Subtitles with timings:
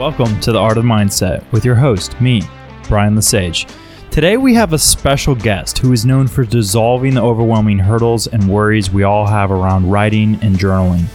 [0.00, 2.40] Welcome to the Art of Mindset with your host, me,
[2.88, 3.66] Brian Lesage.
[4.10, 8.48] Today we have a special guest who is known for dissolving the overwhelming hurdles and
[8.48, 11.06] worries we all have around writing and journaling.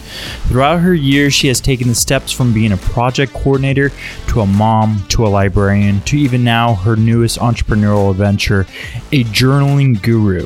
[0.50, 3.92] Throughout her years, she has taken the steps from being a project coordinator
[4.28, 8.68] to a mom to a librarian to even now her newest entrepreneurial adventure,
[9.12, 10.46] a journaling guru.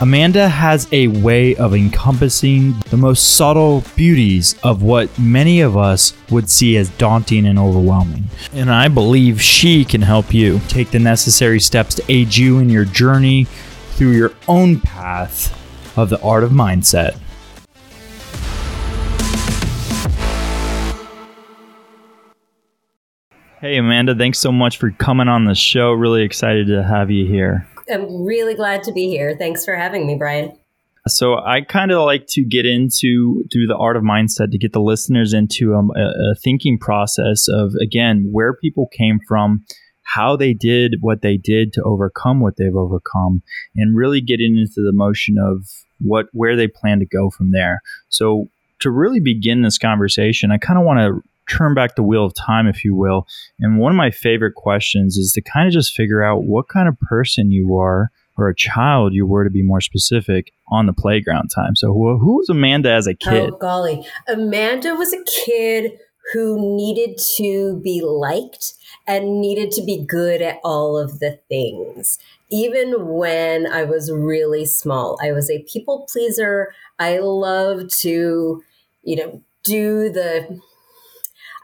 [0.00, 6.12] Amanda has a way of encompassing the most subtle beauties of what many of us
[6.30, 8.22] would see as daunting and overwhelming.
[8.52, 12.68] And I believe she can help you take the necessary steps to aid you in
[12.70, 13.48] your journey
[13.94, 15.52] through your own path
[15.98, 17.18] of the art of mindset.
[23.60, 25.90] Hey, Amanda, thanks so much for coming on the show.
[25.90, 27.66] Really excited to have you here.
[27.90, 29.36] I'm really glad to be here.
[29.36, 30.56] Thanks for having me, Brian.
[31.06, 34.72] So I kind of like to get into through the art of mindset to get
[34.72, 39.64] the listeners into um, a, a thinking process of again where people came from,
[40.02, 43.42] how they did what they did to overcome what they've overcome,
[43.74, 45.66] and really getting into the motion of
[46.00, 47.80] what where they plan to go from there.
[48.08, 52.24] So to really begin this conversation, I kind of want to turn back the wheel
[52.24, 53.26] of time, if you will.
[53.58, 56.88] And one of my favorite questions is to kind of just figure out what kind
[56.88, 60.92] of person you are or a child you were to be more specific on the
[60.92, 61.74] playground time.
[61.74, 63.50] So who, who was Amanda as a oh, kid?
[63.54, 64.06] Oh, golly.
[64.28, 65.98] Amanda was a kid
[66.32, 68.74] who needed to be liked
[69.06, 72.18] and needed to be good at all of the things.
[72.50, 76.72] Even when I was really small, I was a people pleaser.
[76.98, 78.62] I loved to,
[79.02, 80.60] you know, do the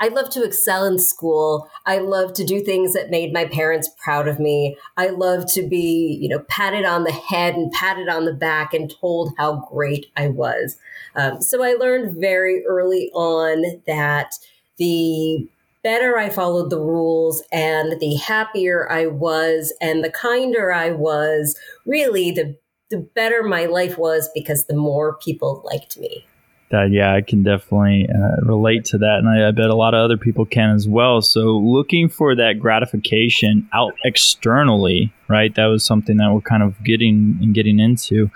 [0.01, 1.71] I love to excel in school.
[1.87, 4.77] I love to do things that made my parents proud of me.
[4.97, 8.75] I love to be, you know, patted on the head and patted on the back
[8.75, 10.77] and told how great I was.
[11.15, 14.35] Um, so I learned very early on that
[14.79, 15.49] the
[15.83, 21.57] better I followed the rules and the happier I was and the kinder I was,
[21.87, 22.57] really the
[22.91, 26.27] the better my life was because the more people liked me
[26.75, 29.95] that yeah i can definitely uh, relate to that and I, I, bet a lot
[29.95, 31.23] of other people can as well.
[31.23, 36.83] So looking for that gratification out externally right that was something that we're kind of
[36.85, 38.31] getting and getting into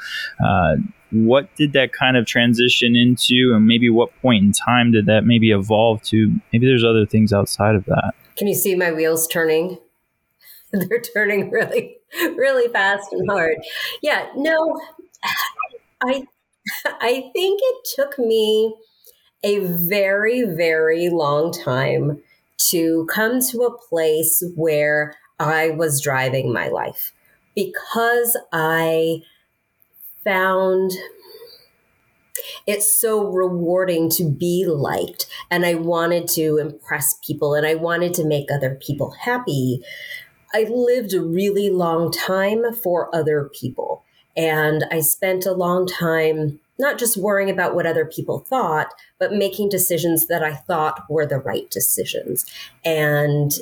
[0.44, 0.76] uh,
[1.10, 5.24] what did that kind of transition into and maybe what point in time did that
[5.24, 6.34] maybe evolve to?
[6.52, 8.12] Maybe there's other things outside of that.
[8.36, 9.78] Can you see my wheels turning?
[10.72, 11.96] They're turning really
[12.36, 13.56] really fast and hard.
[14.02, 14.78] Yeah no
[16.02, 16.22] i
[17.00, 18.74] I think it took me
[19.42, 22.22] a very, very long time
[22.70, 27.12] to come to a place where I was driving my life
[27.54, 29.22] because I
[30.24, 30.92] found
[32.66, 38.14] it so rewarding to be liked and I wanted to impress people and I wanted
[38.14, 39.82] to make other people happy.
[40.54, 44.04] I lived a really long time for other people.
[44.38, 49.32] And I spent a long time not just worrying about what other people thought, but
[49.32, 52.46] making decisions that I thought were the right decisions
[52.84, 53.52] and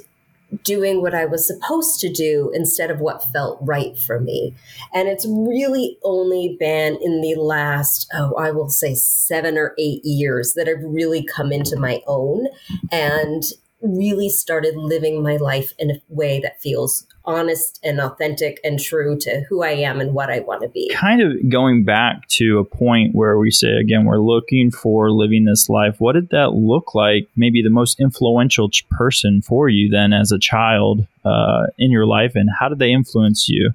[0.63, 4.55] doing what I was supposed to do instead of what felt right for me.
[4.95, 10.05] And it's really only been in the last, oh, I will say seven or eight
[10.05, 12.47] years that I've really come into my own
[12.93, 13.43] and
[13.83, 19.19] really started living my life in a way that feels honest and authentic and true
[19.19, 20.91] to who I am and what I want to be.
[20.95, 25.45] Kind of going back to a point where we say, again, we're looking for living
[25.45, 25.97] this life.
[25.99, 27.29] What did that look like?
[27.37, 32.33] Maybe the most influential person for you then as a child uh, in your life,
[32.35, 33.73] and how did they influence you?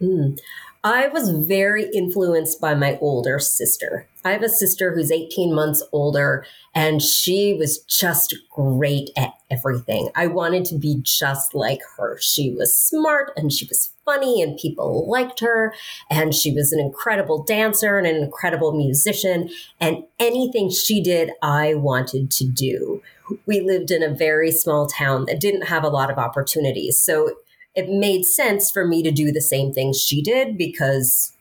[0.00, 0.38] Mm.
[0.84, 4.06] I was very influenced by my older sister.
[4.24, 6.44] I have a sister who's 18 months older,
[6.74, 10.10] and she was just great at everything.
[10.14, 12.18] I wanted to be just like her.
[12.20, 15.74] She was smart and she was funny, and people liked her.
[16.10, 19.50] And she was an incredible dancer and an incredible musician.
[19.80, 23.02] And anything she did, I wanted to do.
[23.46, 26.98] We lived in a very small town that didn't have a lot of opportunities.
[26.98, 27.30] So
[27.76, 31.32] it made sense for me to do the same things she did because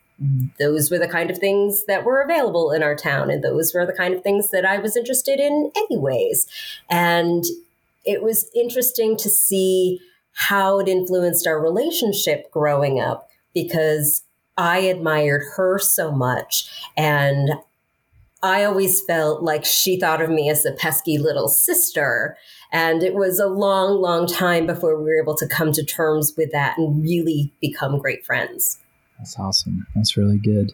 [0.60, 3.86] those were the kind of things that were available in our town and those were
[3.86, 6.48] the kind of things that I was interested in anyways.
[6.90, 7.44] And
[8.06, 10.00] it was interesting to see
[10.34, 14.24] how it influenced our relationship growing up because
[14.58, 17.50] I admired her so much and
[18.46, 22.38] I always felt like she thought of me as a pesky little sister.
[22.76, 26.34] And it was a long, long time before we were able to come to terms
[26.36, 28.80] with that and really become great friends.
[29.18, 29.88] That's awesome.
[29.96, 30.74] That's really good.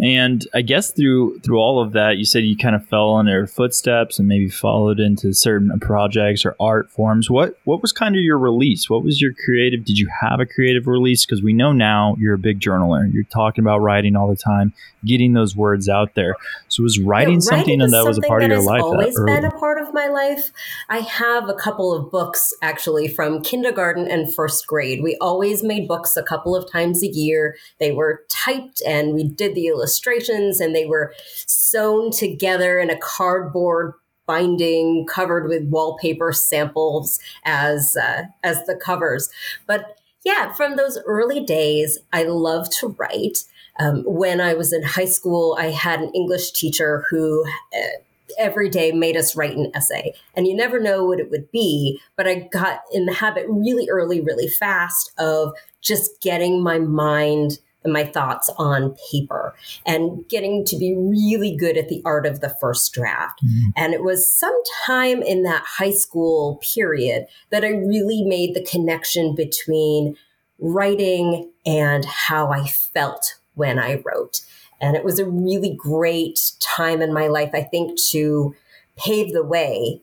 [0.00, 3.26] And I guess through through all of that, you said you kind of fell in
[3.26, 7.28] their footsteps and maybe followed into certain projects or art forms.
[7.28, 8.88] What what was kind of your release?
[8.88, 9.84] What was your creative?
[9.84, 11.26] Did you have a creative release?
[11.26, 13.12] Because we know now you're a big journaler.
[13.12, 14.72] You're talking about writing all the time,
[15.04, 16.36] getting those words out there.
[16.68, 18.82] So was writing, yeah, something that something was a part of your life?
[18.82, 20.52] Always been a part of my life.
[20.88, 25.02] I have a couple of books actually from kindergarten and first grade.
[25.02, 29.24] We always made books a couple of times a year they were typed and we
[29.24, 31.12] did the illustrations and they were
[31.46, 33.94] sewn together in a cardboard
[34.26, 39.28] binding covered with wallpaper samples as uh, as the covers.
[39.66, 43.44] But yeah, from those early days, I love to write.
[43.78, 47.44] Um, when I was in high school, I had an English teacher who
[47.74, 48.02] uh,
[48.38, 50.14] every day made us write an essay.
[50.34, 53.88] And you never know what it would be, but I got in the habit really
[53.90, 59.54] early, really fast of just getting my mind my thoughts on paper
[59.86, 63.40] and getting to be really good at the art of the first draft.
[63.44, 63.72] Mm.
[63.76, 69.34] And it was sometime in that high school period that I really made the connection
[69.34, 70.16] between
[70.58, 74.42] writing and how I felt when I wrote.
[74.80, 78.54] And it was a really great time in my life, I think, to
[78.96, 80.00] pave the way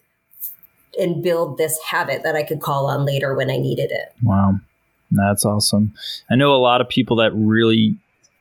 [1.00, 4.14] and build this habit that I could call on later when I needed it.
[4.24, 4.60] Wow.
[5.12, 5.94] That's awesome.
[6.30, 7.98] I know a lot of people that really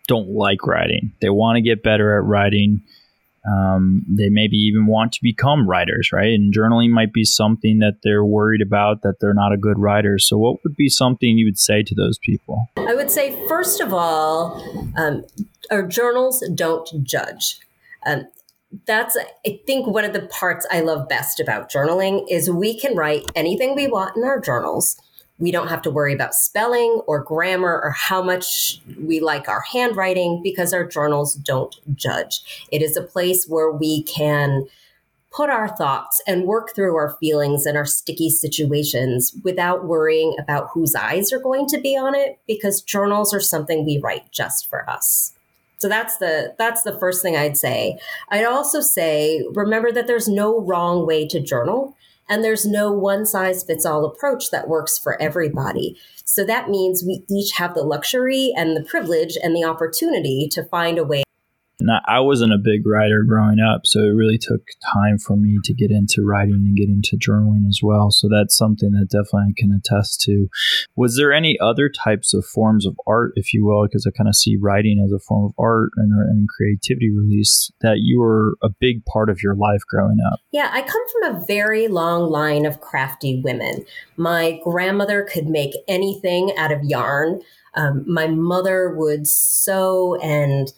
[0.06, 1.12] don't like writing.
[1.20, 2.82] They want to get better at writing.
[3.48, 6.32] Um, they maybe even want to become writers, right?
[6.32, 10.18] And journaling might be something that they're worried about that they're not a good writer.
[10.18, 12.66] So, what would be something you would say to those people?
[12.76, 14.60] I would say, first of all,
[14.96, 15.24] um,
[15.70, 17.60] our journals don't judge.
[18.04, 18.26] Um,
[18.86, 19.16] that's
[19.46, 23.24] i think one of the parts i love best about journaling is we can write
[23.34, 25.00] anything we want in our journals
[25.38, 29.60] we don't have to worry about spelling or grammar or how much we like our
[29.60, 32.66] handwriting because our journals don't judge.
[32.72, 34.66] It is a place where we can
[35.36, 40.70] put our thoughts and work through our feelings and our sticky situations without worrying about
[40.72, 44.66] whose eyes are going to be on it because journals are something we write just
[44.68, 45.32] for us.
[45.78, 47.98] So that's the that's the first thing I'd say.
[48.30, 51.94] I'd also say remember that there's no wrong way to journal
[52.28, 55.98] and there's no one size fits all approach that works for everybody.
[56.24, 60.64] So that means we each have the luxury and the privilege and the opportunity to
[60.64, 61.22] find a way
[61.78, 64.62] and I wasn't a big writer growing up, so it really took
[64.94, 68.10] time for me to get into writing and get into journaling as well.
[68.10, 70.48] So that's something that definitely I can attest to.
[70.96, 74.28] Was there any other types of forms of art, if you will, because I kind
[74.28, 78.56] of see writing as a form of art and, and creativity release that you were
[78.62, 80.40] a big part of your life growing up?
[80.52, 83.84] Yeah, I come from a very long line of crafty women.
[84.16, 87.42] My grandmother could make anything out of yarn.
[87.74, 90.72] Um, my mother would sew and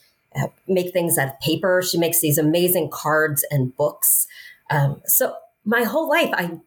[0.67, 1.83] make things out of paper.
[1.83, 4.27] She makes these amazing cards and books.
[4.71, 6.59] Um, so my whole life, I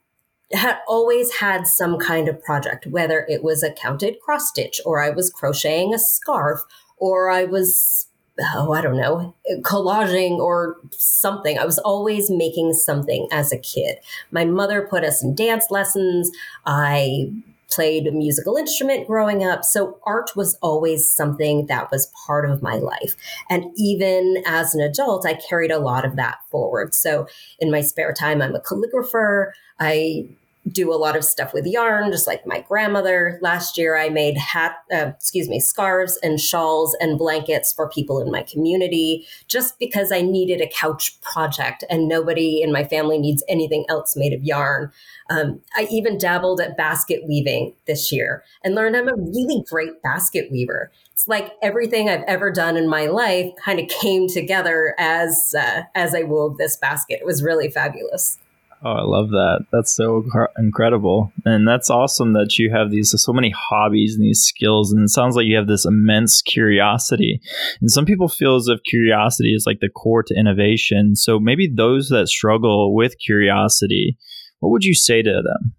[0.54, 5.02] had always had some kind of project, whether it was a counted cross stitch or
[5.02, 6.62] I was crocheting a scarf
[6.98, 8.08] or I was,
[8.54, 11.58] oh, I don't know, collaging or something.
[11.58, 13.98] I was always making something as a kid.
[14.32, 16.30] My mother put us in dance lessons.
[16.66, 17.32] I
[17.72, 19.64] played a musical instrument growing up.
[19.64, 23.16] So art was always something that was part of my life.
[23.50, 26.94] And even as an adult, I carried a lot of that forward.
[26.94, 27.28] So
[27.60, 29.52] in my spare time, I'm a calligrapher.
[29.80, 30.28] I
[30.70, 33.40] do a lot of stuff with yarn, just like my grandmother.
[33.42, 38.22] Last year, I made hat, uh, excuse me, scarves and shawls and blankets for people
[38.22, 43.18] in my community, just because I needed a couch project, and nobody in my family
[43.18, 44.92] needs anything else made of yarn.
[45.30, 50.02] Um, I even dabbled at basket weaving this year and learned I'm a really great
[50.04, 50.92] basket weaver.
[51.14, 55.84] It's like everything I've ever done in my life kind of came together as uh,
[55.96, 57.20] as I wove this basket.
[57.22, 58.38] It was really fabulous.
[58.84, 59.66] Oh, I love that.
[59.72, 60.26] That's so
[60.58, 61.32] incredible.
[61.46, 65.10] And that's awesome that you have these so many hobbies and these skills and it
[65.10, 67.40] sounds like you have this immense curiosity.
[67.80, 71.16] And some people feel as if curiosity is like the core to innovation.
[71.16, 74.18] So maybe those that struggle with curiosity,
[74.60, 75.76] what would you say to them?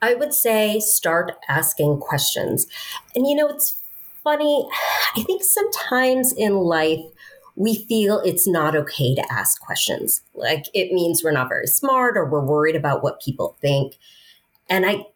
[0.00, 2.68] I would say start asking questions.
[3.16, 3.80] And you know, it's
[4.22, 4.68] funny.
[5.16, 7.00] I think sometimes in life
[7.56, 10.22] we feel it's not okay to ask questions.
[10.34, 13.96] Like it means we're not very smart or we're worried about what people think.
[14.68, 15.06] And I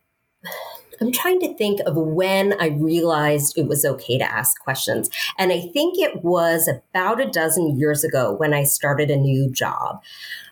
[1.00, 5.10] I'm trying to think of when I realized it was okay to ask questions.
[5.38, 9.50] And I think it was about a dozen years ago when I started a new
[9.50, 10.02] job.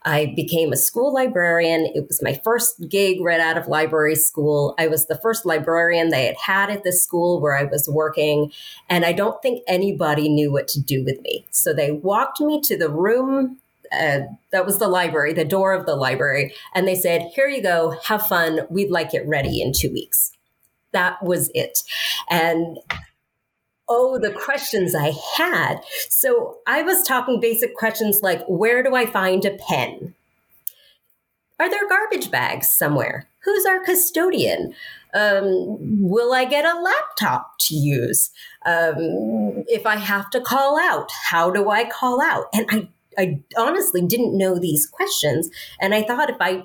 [0.05, 1.91] I became a school librarian.
[1.95, 4.75] It was my first gig right out of library school.
[4.79, 8.53] I was the first librarian they had had at the school where I was working.
[8.89, 11.47] And I don't think anybody knew what to do with me.
[11.51, 13.59] So they walked me to the room
[13.93, 14.21] uh,
[14.53, 16.55] that was the library, the door of the library.
[16.75, 18.61] And they said, Here you go, have fun.
[18.71, 20.33] We'd like it ready in two weeks.
[20.93, 21.81] That was it.
[22.31, 22.79] And
[23.95, 25.83] oh, the questions I had.
[26.09, 30.15] So I was talking basic questions like, Where do I find a pen?
[31.61, 33.29] Are there garbage bags somewhere?
[33.45, 34.75] Who's our custodian?
[35.15, 38.31] Um, will I get a laptop to use?
[38.65, 42.47] Um, if I have to call out, how do I call out?
[42.55, 45.51] And I I honestly didn't know these questions.
[45.81, 46.65] And I thought if I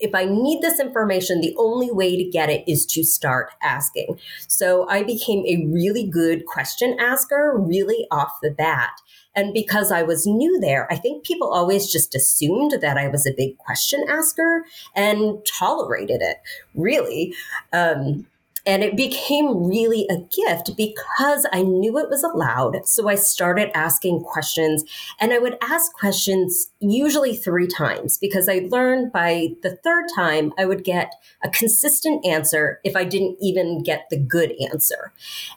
[0.00, 4.18] if I need this information, the only way to get it is to start asking.
[4.48, 8.92] So I became a really good question asker really off the bat.
[9.34, 13.26] And because I was new there, I think people always just assumed that I was
[13.26, 14.64] a big question asker
[14.96, 16.38] and tolerated it,
[16.74, 17.34] really.
[17.72, 18.26] Um,
[18.66, 22.86] and it became really a gift because I knew it was allowed.
[22.86, 24.84] So I started asking questions
[25.18, 30.52] and I would ask questions usually three times because I learned by the third time
[30.58, 31.12] I would get
[31.42, 35.12] a consistent answer if I didn't even get the good answer.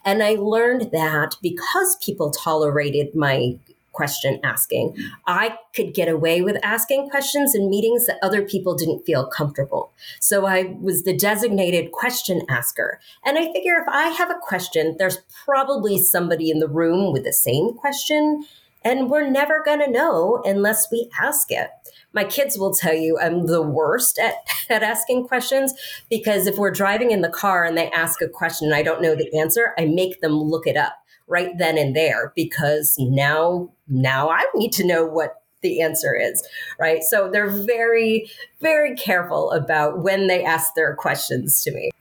[0.05, 3.57] And I learned that because people tolerated my
[3.93, 4.95] question asking.
[5.25, 9.93] I could get away with asking questions in meetings that other people didn't feel comfortable.
[10.19, 12.99] So I was the designated question asker.
[13.23, 17.23] And I figure if I have a question, there's probably somebody in the room with
[17.23, 18.45] the same question.
[18.85, 21.69] And we're never going to know unless we ask it.
[22.11, 24.35] My kids will tell you I'm the worst at,
[24.69, 25.73] at asking questions
[26.09, 29.01] because if we're driving in the car and they ask a question and I don't
[29.01, 33.71] know the answer, I make them look it up right then and there because now
[33.87, 36.45] now I need to know what the answer is,
[36.79, 37.03] right?
[37.03, 38.29] So they're very
[38.61, 41.91] very careful about when they ask their questions to me.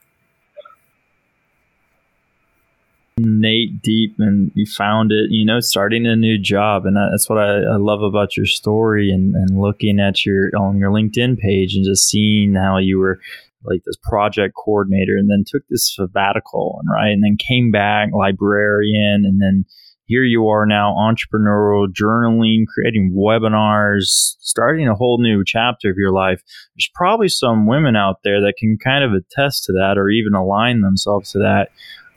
[3.19, 6.87] Nate deep and you found it, you know, starting a new job.
[6.87, 10.79] And that's what I, I love about your story and, and looking at your on
[10.79, 13.21] your LinkedIn page and just seeing how you were
[13.65, 17.13] like this project coordinator and then took this sabbatical and right?
[17.13, 19.65] And then came back librarian and then
[20.07, 26.13] here you are now entrepreneurial journaling creating webinars starting a whole new chapter of your
[26.13, 26.43] life.
[26.75, 30.35] There's probably some women out there that can kind of attest to that or even
[30.35, 31.69] align themselves to that.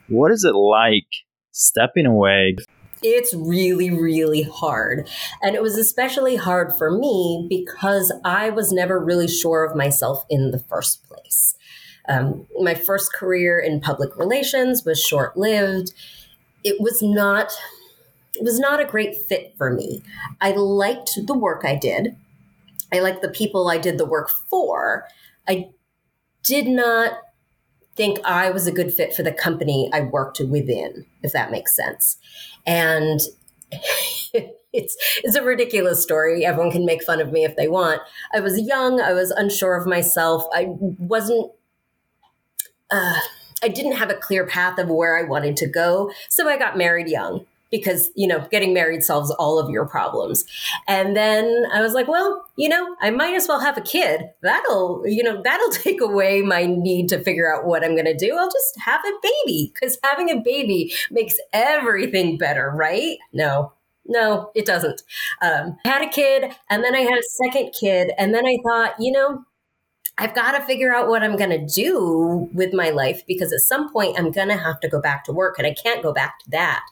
[0.08, 1.08] What is it like
[1.52, 2.56] stepping away
[3.06, 5.08] it's really, really hard.
[5.42, 10.26] And it was especially hard for me because I was never really sure of myself
[10.30, 11.56] in the first place.
[12.08, 15.94] Um, my first career in public relations was short lived.
[16.64, 17.52] It was not.
[18.36, 20.04] It was not a great fit for me.
[20.42, 22.18] I liked the work I did.
[22.92, 25.06] I liked the people I did the work for.
[25.48, 25.70] I
[26.44, 27.14] did not
[27.96, 31.76] think I was a good fit for the company I worked within, if that makes
[31.76, 32.18] sense.
[32.66, 33.22] And
[34.74, 36.46] it's it's a ridiculous story.
[36.46, 38.02] Everyone can make fun of me if they want.
[38.34, 39.00] I was young.
[39.00, 40.46] I was unsure of myself.
[40.54, 41.52] I wasn't.
[42.92, 43.20] Uh,
[43.64, 46.78] I didn't have a clear path of where I wanted to go, so I got
[46.78, 47.46] married young
[47.78, 50.46] because you know getting married solves all of your problems.
[50.88, 54.30] And then i was like well you know i might as well have a kid.
[54.42, 58.16] That'll you know that'll take away my need to figure out what i'm going to
[58.16, 58.36] do.
[58.38, 63.18] I'll just have a baby because having a baby makes everything better right?
[63.34, 63.74] No
[64.08, 65.02] no it doesn't.
[65.42, 68.58] Um, i had a kid and then i had a second kid and then i
[68.64, 69.44] thought you know
[70.18, 73.60] I've got to figure out what I'm going to do with my life because at
[73.60, 76.14] some point I'm going to have to go back to work and I can't go
[76.14, 76.86] back to that.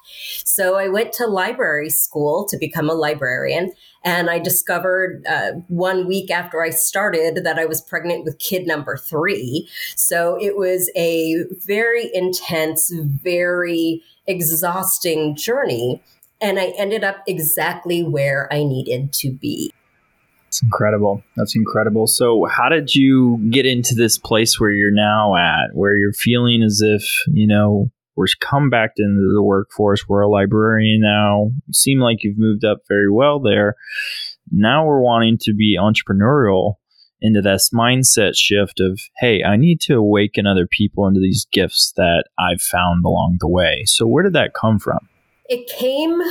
[0.44, 3.72] So I went to library school to become a librarian.
[4.04, 8.68] And I discovered uh, one week after I started that I was pregnant with kid
[8.68, 9.70] number three.
[9.96, 16.02] So it was a very intense, very exhausting journey.
[16.42, 19.72] And I ended up exactly where I needed to be.
[20.54, 21.24] That's incredible.
[21.36, 22.06] That's incredible.
[22.06, 26.62] So, how did you get into this place where you're now at, where you're feeling
[26.62, 31.50] as if, you know, we're come back into the workforce, we're a librarian now.
[31.66, 33.74] You seem like you've moved up very well there.
[34.52, 36.76] Now we're wanting to be entrepreneurial
[37.20, 41.94] into this mindset shift of, hey, I need to awaken other people into these gifts
[41.98, 43.86] that I've found along the way.
[43.88, 45.00] So, where did that come from?
[45.50, 46.22] It came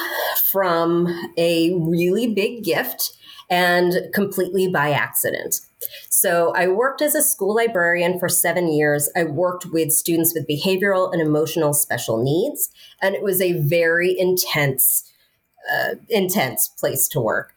[0.52, 3.19] from a really big gift
[3.52, 5.61] and completely by accident.
[6.09, 9.11] So I worked as a school librarian for seven years.
[9.14, 12.71] I worked with students with behavioral and emotional special needs,
[13.02, 15.04] and it was a very intense,
[15.71, 17.54] uh, intense place to work.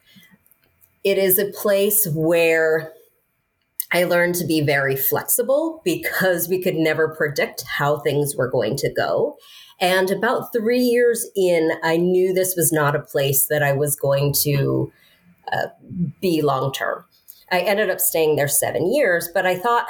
[1.06, 2.92] It is a place where
[3.94, 8.76] I learned to be very flexible because we could never predict how things were going
[8.78, 9.38] to go.
[9.80, 13.96] And about three years in, I knew this was not a place that I was
[13.96, 14.92] going to
[16.22, 17.06] be long term.
[17.52, 19.88] I ended up staying there seven years, but I thought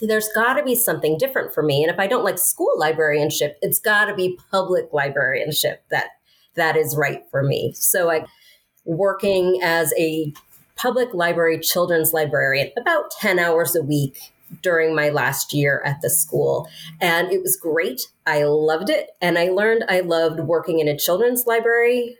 [0.00, 1.82] there's got to be something different for me.
[1.82, 6.08] And if I don't like school librarianship, it's got to be public librarianship that
[6.56, 7.72] that is right for me.
[7.74, 8.26] So I
[8.84, 10.32] working as a
[10.76, 14.18] public library children's librarian about 10 hours a week
[14.62, 16.68] during my last year at the school.
[17.00, 18.02] And it was great.
[18.26, 19.10] I loved it.
[19.20, 22.16] And I learned I loved working in a children's library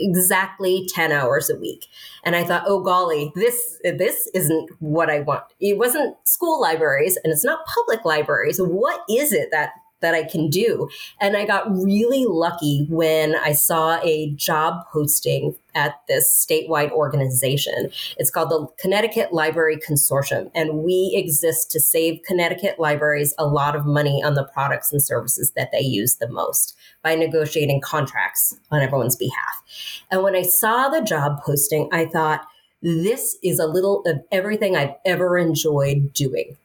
[0.00, 1.86] exactly 10 hours a week.
[2.24, 5.44] And i thought oh golly this this isn't what i want.
[5.60, 8.58] It wasn't school libraries and it's not public libraries.
[8.58, 10.88] What is it that that I can do.
[11.20, 17.90] And I got really lucky when I saw a job posting at this statewide organization.
[18.16, 23.76] It's called the Connecticut Library Consortium, and we exist to save Connecticut libraries a lot
[23.76, 28.56] of money on the products and services that they use the most by negotiating contracts
[28.70, 29.62] on everyone's behalf.
[30.10, 32.46] And when I saw the job posting, I thought,
[32.80, 36.56] this is a little of everything I've ever enjoyed doing.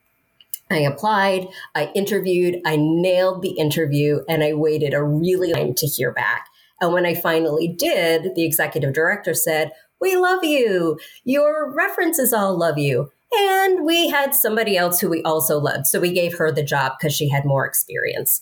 [0.71, 5.73] I applied, I interviewed, I nailed the interview, and I waited a really long time
[5.75, 6.47] to hear back.
[6.81, 10.99] And when I finally did, the executive director said, We love you.
[11.23, 13.11] Your references all love you.
[13.35, 15.87] And we had somebody else who we also loved.
[15.87, 18.41] So we gave her the job because she had more experience.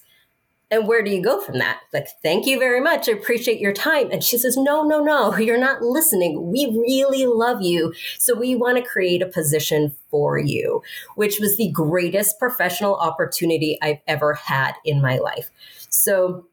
[0.71, 1.81] And where do you go from that?
[1.93, 3.09] Like, thank you very much.
[3.09, 4.09] I appreciate your time.
[4.09, 6.49] And she says, No, no, no, you're not listening.
[6.49, 7.93] We really love you.
[8.17, 10.81] So we want to create a position for you,
[11.15, 15.51] which was the greatest professional opportunity I've ever had in my life.
[15.89, 16.47] So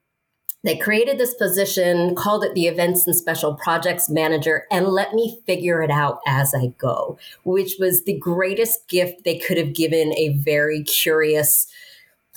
[0.64, 5.40] they created this position, called it the Events and Special Projects Manager, and let me
[5.46, 10.12] figure it out as I go, which was the greatest gift they could have given
[10.14, 11.68] a very curious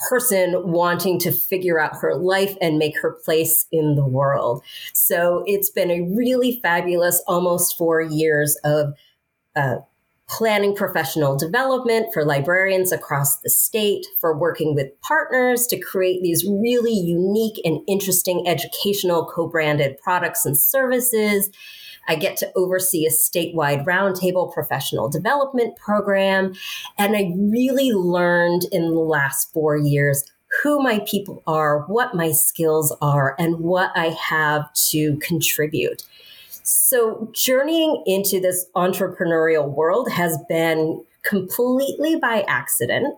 [0.10, 4.64] person wanting to figure out her life and make her place in the world.
[4.94, 8.94] So it's been a really fabulous almost four years of
[9.56, 9.78] uh,
[10.32, 16.46] planning professional development for librarians across the state, for working with partners to create these
[16.48, 21.50] really unique and interesting educational co branded products and services
[22.12, 26.54] I get to oversee a statewide roundtable professional development program.
[26.98, 30.26] And I really learned in the last four years
[30.62, 36.04] who my people are, what my skills are, and what I have to contribute.
[36.64, 43.16] So, journeying into this entrepreneurial world has been completely by accident.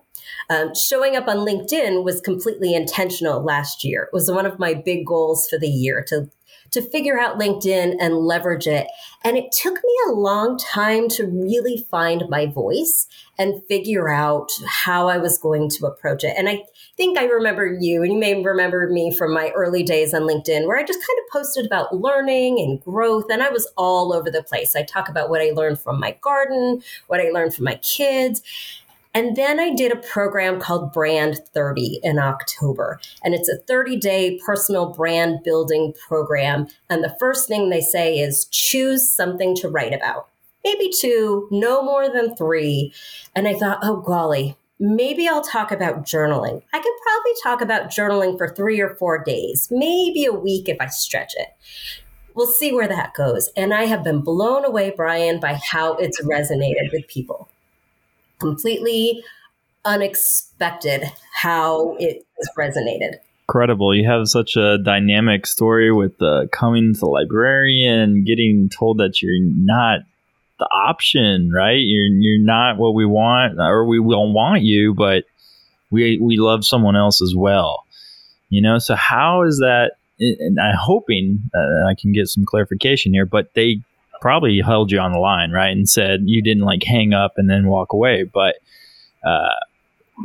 [0.50, 4.04] Um, showing up on LinkedIn was completely intentional last year.
[4.04, 6.30] It was one of my big goals for the year to
[6.74, 8.88] to figure out LinkedIn and leverage it.
[9.24, 13.08] And it took me a long time to really find my voice
[13.38, 16.34] and figure out how I was going to approach it.
[16.36, 16.64] And I
[16.98, 20.68] think I remember you, and you may remember me from my early days on LinkedIn,
[20.68, 24.30] where I just kind of posted about learning and growth, and I was all over
[24.30, 24.76] the place.
[24.76, 28.42] I talk about what I learned from my garden, what I learned from my kids.
[29.16, 33.00] And then I did a program called Brand 30 in October.
[33.24, 36.68] And it's a 30 day personal brand building program.
[36.90, 40.30] And the first thing they say is choose something to write about.
[40.64, 42.94] Maybe two, no more than three.
[43.36, 46.64] And I thought, oh, golly, maybe I'll talk about journaling.
[46.74, 50.78] I could probably talk about journaling for three or four days, maybe a week if
[50.80, 51.50] I stretch it.
[52.34, 53.50] We'll see where that goes.
[53.56, 57.50] And I have been blown away, Brian, by how it's resonated with people
[58.44, 59.24] completely
[59.86, 61.04] unexpected
[61.34, 62.26] how it
[62.58, 63.16] resonated.
[63.48, 63.94] Incredible.
[63.94, 69.22] You have such a dynamic story with uh, coming to the librarian, getting told that
[69.22, 70.02] you're not
[70.60, 71.80] the option, right?
[71.80, 75.26] You're you're not what we want, or we will want you, but
[75.92, 77.86] we we love someone else as well.
[78.50, 79.94] You know, so how is that?
[80.20, 83.82] And I'm hoping that I can get some clarification here, but they
[84.24, 85.72] probably held you on the line, right?
[85.72, 88.24] And said you didn't like hang up and then walk away.
[88.24, 88.56] But
[89.22, 89.50] uh,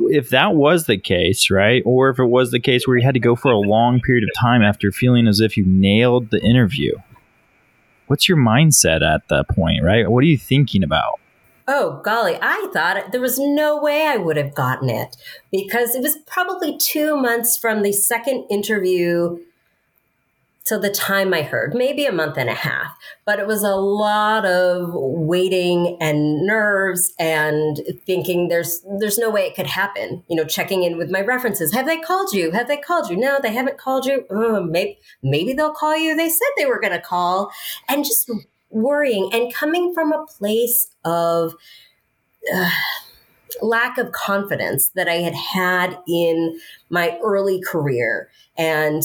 [0.03, 1.83] if that was the case, right?
[1.85, 4.23] Or if it was the case where you had to go for a long period
[4.23, 6.95] of time after feeling as if you nailed the interview,
[8.07, 10.09] what's your mindset at that point, right?
[10.09, 11.19] What are you thinking about?
[11.67, 15.17] Oh, golly, I thought there was no way I would have gotten it
[15.51, 19.39] because it was probably two months from the second interview
[20.69, 22.97] till the time I heard, maybe a month and a half.
[23.25, 29.43] But it was a lot of waiting and nerves and thinking there's there's no way
[29.43, 30.23] it could happen.
[30.29, 31.73] You know, checking in with my references.
[31.73, 32.51] Have they called you?
[32.51, 33.17] Have they called you?
[33.17, 34.25] No, they haven't called you.
[34.31, 36.15] Oh, maybe maybe they'll call you.
[36.15, 37.51] They said they were going to call,
[37.89, 38.31] and just
[38.71, 41.55] worrying and coming from a place of.
[42.55, 42.71] Uh,
[43.63, 49.03] lack of confidence that I had had in my early career and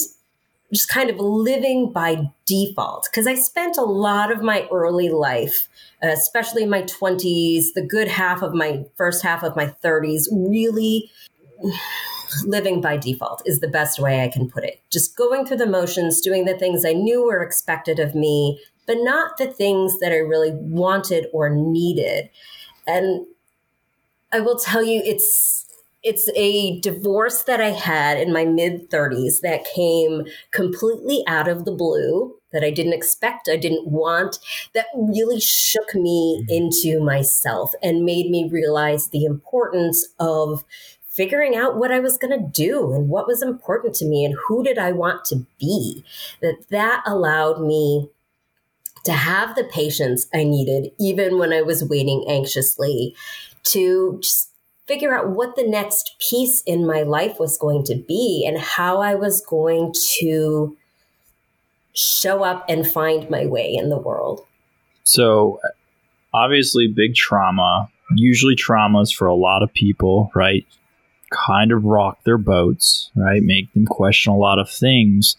[0.73, 5.67] just kind of living by default because I spent a lot of my early life,
[6.01, 11.12] especially in my 20s, the good half of my first half of my 30s, really
[12.45, 14.81] living by default is the best way I can put it.
[14.89, 18.97] Just going through the motions, doing the things I knew were expected of me, but
[18.99, 22.29] not the things that I really wanted or needed.
[22.88, 23.27] And
[24.31, 25.62] I will tell you, it's
[26.04, 31.66] it's a divorce that I had in my mid 30s that came completely out of
[31.66, 34.39] the blue that I didn't expect, I didn't want,
[34.74, 36.54] that really shook me mm-hmm.
[36.54, 40.63] into myself and made me realize the importance of
[41.08, 44.36] figuring out what I was going to do and what was important to me and
[44.48, 46.04] who did I want to be.
[46.42, 48.10] That that allowed me
[49.06, 53.16] to have the patience I needed even when I was waiting anxiously
[53.63, 54.53] to just
[54.88, 59.02] figure out what the next piece in my life was going to be and how
[59.02, 60.78] I was going to
[61.93, 64.46] show up and find my way in the world.
[65.04, 65.60] So,
[66.34, 70.65] obviously, big trauma, usually traumas for a lot of people, right?
[71.32, 73.41] Kind of rock their boats, right?
[73.41, 75.36] Make them question a lot of things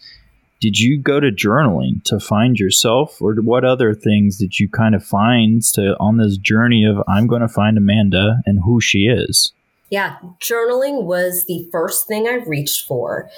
[0.61, 4.95] did you go to journaling to find yourself or what other things did you kind
[4.95, 8.99] of find to on this journey of i'm going to find amanda and who she
[8.99, 9.53] is
[9.89, 13.29] yeah journaling was the first thing i reached for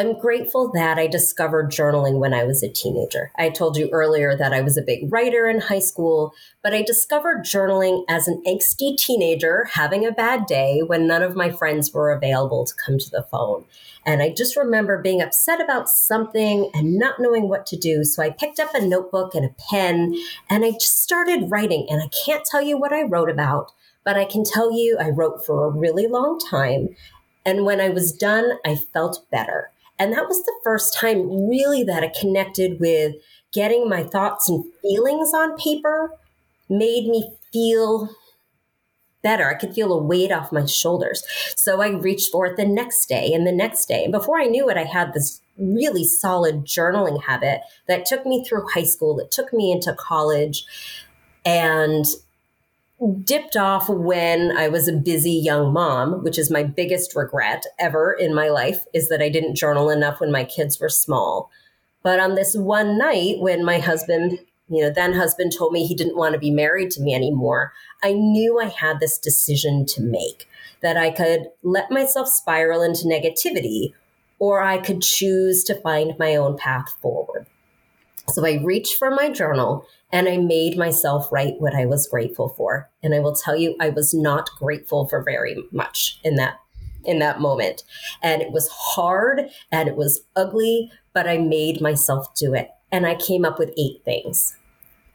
[0.00, 3.32] I'm grateful that I discovered journaling when I was a teenager.
[3.36, 6.82] I told you earlier that I was a big writer in high school, but I
[6.82, 11.92] discovered journaling as an angsty teenager having a bad day when none of my friends
[11.92, 13.64] were available to come to the phone.
[14.06, 18.04] And I just remember being upset about something and not knowing what to do.
[18.04, 20.14] So I picked up a notebook and a pen
[20.48, 21.88] and I just started writing.
[21.90, 23.72] And I can't tell you what I wrote about,
[24.04, 26.90] but I can tell you I wrote for a really long time.
[27.44, 29.70] And when I was done, I felt better.
[29.98, 33.16] And that was the first time really that I connected with
[33.52, 36.12] getting my thoughts and feelings on paper
[36.68, 38.10] made me feel
[39.22, 39.48] better.
[39.48, 41.24] I could feel a weight off my shoulders.
[41.56, 44.04] So I reached for it the next day and the next day.
[44.04, 48.44] And before I knew it, I had this really solid journaling habit that took me
[48.44, 50.64] through high school, that took me into college.
[51.44, 52.04] And
[53.24, 58.12] dipped off when I was a busy young mom, which is my biggest regret ever
[58.12, 61.50] in my life, is that I didn't journal enough when my kids were small.
[62.02, 65.94] But on this one night when my husband, you know, then husband told me he
[65.94, 70.02] didn't want to be married to me anymore, I knew I had this decision to
[70.02, 70.48] make
[70.80, 73.92] that I could let myself spiral into negativity
[74.38, 77.46] or I could choose to find my own path forward.
[78.28, 82.50] So I reached for my journal and I made myself write what I was grateful
[82.50, 82.90] for.
[83.02, 86.60] And I will tell you, I was not grateful for very much in that
[87.04, 87.84] in that moment.
[88.22, 92.70] And it was hard and it was ugly, but I made myself do it.
[92.90, 94.56] And I came up with eight things.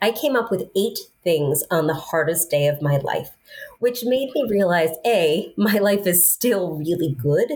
[0.01, 3.31] I came up with eight things on the hardest day of my life,
[3.79, 7.51] which made me realize A, my life is still really good,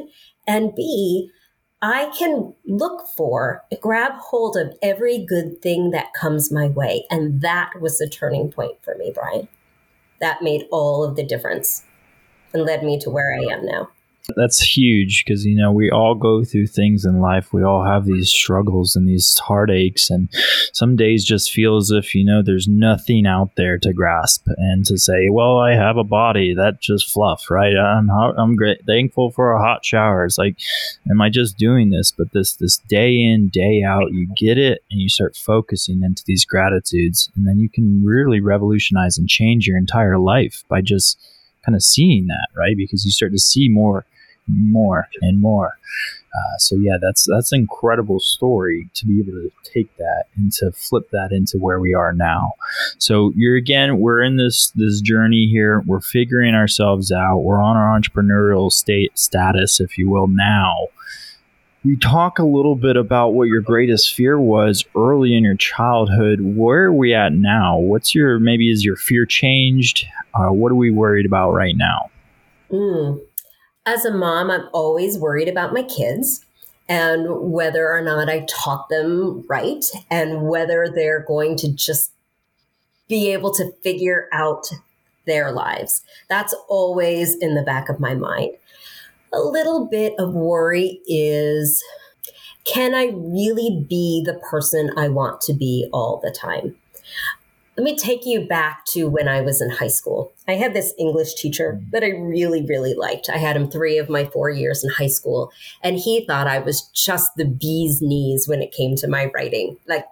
[0.48, 1.30] and B,
[1.82, 7.06] I can look for, grab hold of every good thing that comes my way.
[7.12, 9.48] And that was the turning point for me, Brian.
[10.20, 11.84] That made all of the difference
[12.54, 13.90] and led me to where I am now.
[14.36, 17.54] That's huge because, you know, we all go through things in life.
[17.54, 20.10] We all have these struggles and these heartaches.
[20.10, 20.30] And
[20.74, 24.86] some days just feel as if, you know, there's nothing out there to grasp and
[24.86, 26.54] to say, well, I have a body.
[26.54, 27.76] That just fluff, right?
[27.78, 30.26] I'm, I'm great, thankful for a hot shower.
[30.26, 30.58] It's like,
[31.10, 32.12] am I just doing this?
[32.12, 36.24] But this, this day in, day out, you get it and you start focusing into
[36.28, 37.32] these gratitudes.
[37.36, 41.18] And then you can really revolutionize and change your entire life by just
[41.66, 42.76] kind of seeing that, right?
[42.76, 44.06] Because you start to see more
[44.48, 45.78] more and more.
[46.38, 50.52] Uh, so yeah, that's that's an incredible story to be able to take that and
[50.52, 52.54] to flip that into where we are now.
[53.00, 55.84] So you're again, we're in this this journey here.
[55.86, 57.40] We're figuring ourselves out.
[57.40, 60.88] We're on our entrepreneurial state status, if you will, now.
[61.86, 66.42] We talk a little bit about what your greatest fear was early in your childhood.
[66.42, 67.78] Where are we at now?
[67.78, 70.06] What's your maybe is your fear changed?
[70.34, 72.10] Uh, what are we worried about right now?
[72.70, 73.22] Mm,
[73.88, 76.44] as a mom, I'm always worried about my kids.
[76.90, 82.14] and whether or not I taught them right and whether they're going to just
[83.10, 84.68] be able to figure out
[85.26, 86.02] their lives.
[86.30, 88.52] That's always in the back of my mind.
[89.34, 91.84] A little bit of worry is
[92.64, 96.78] can I really be the person I want to be all the time?
[97.78, 100.34] Let me take you back to when I was in high school.
[100.48, 101.92] I had this English teacher mm.
[101.92, 103.30] that I really, really liked.
[103.30, 105.52] I had him three of my four years in high school,
[105.84, 109.78] and he thought I was just the bee's knees when it came to my writing.
[109.88, 110.06] Like,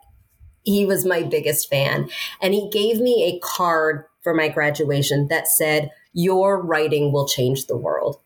[0.63, 2.09] he was my biggest fan.
[2.41, 7.65] And he gave me a card for my graduation that said, Your writing will change
[7.65, 8.19] the world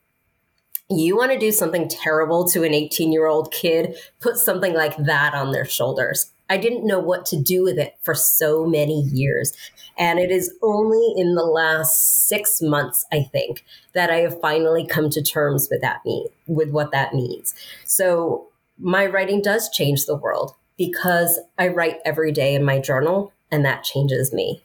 [0.89, 4.97] you want to do something terrible to an 18 year old kid, put something like
[4.97, 6.32] that on their shoulders.
[6.50, 9.54] I didn't know what to do with it for so many years.
[9.98, 14.86] And it is only in the last six months, I think, that I have finally
[14.86, 17.54] come to terms with that mean with what that means.
[17.86, 18.48] So
[18.80, 23.66] my writing does change the world because I write every day in my journal and
[23.66, 24.64] that changes me.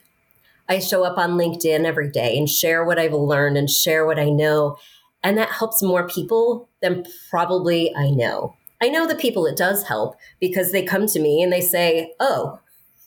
[0.67, 4.17] I show up on LinkedIn every day and share what I've learned and share what
[4.17, 4.77] I know.
[5.21, 8.55] And that helps more people than probably I know.
[8.81, 12.13] I know the people it does help because they come to me and they say,
[12.19, 12.59] Oh,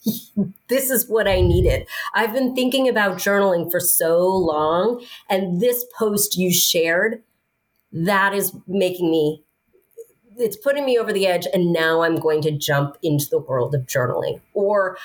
[0.68, 1.86] this is what I needed.
[2.14, 7.22] I've been thinking about journaling for so long, and this post you shared,
[7.92, 9.42] that is making me,
[10.36, 13.74] it's putting me over the edge, and now I'm going to jump into the world
[13.74, 14.40] of journaling.
[14.54, 14.96] Or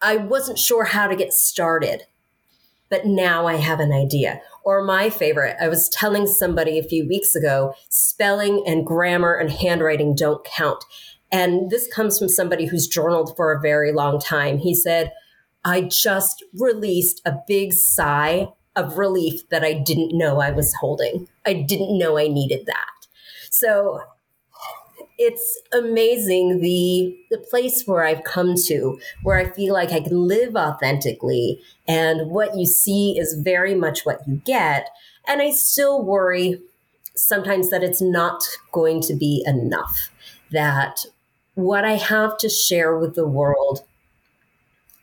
[0.00, 2.04] I wasn't sure how to get started,
[2.90, 4.40] but now I have an idea.
[4.64, 9.50] Or my favorite, I was telling somebody a few weeks ago spelling and grammar and
[9.50, 10.84] handwriting don't count.
[11.30, 14.58] And this comes from somebody who's journaled for a very long time.
[14.58, 15.12] He said,
[15.64, 21.28] I just released a big sigh of relief that I didn't know I was holding.
[21.44, 22.86] I didn't know I needed that.
[23.50, 24.00] So
[25.18, 30.28] it's amazing the the place where I've come to where I feel like I can
[30.28, 31.60] live authentically.
[31.86, 34.90] And what you see is very much what you get.
[35.26, 36.60] And I still worry
[37.16, 40.10] sometimes that it's not going to be enough
[40.52, 41.04] that
[41.54, 43.84] what I have to share with the world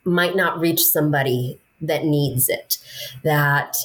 [0.06, 2.78] might not reach somebody that needs it
[3.24, 3.76] that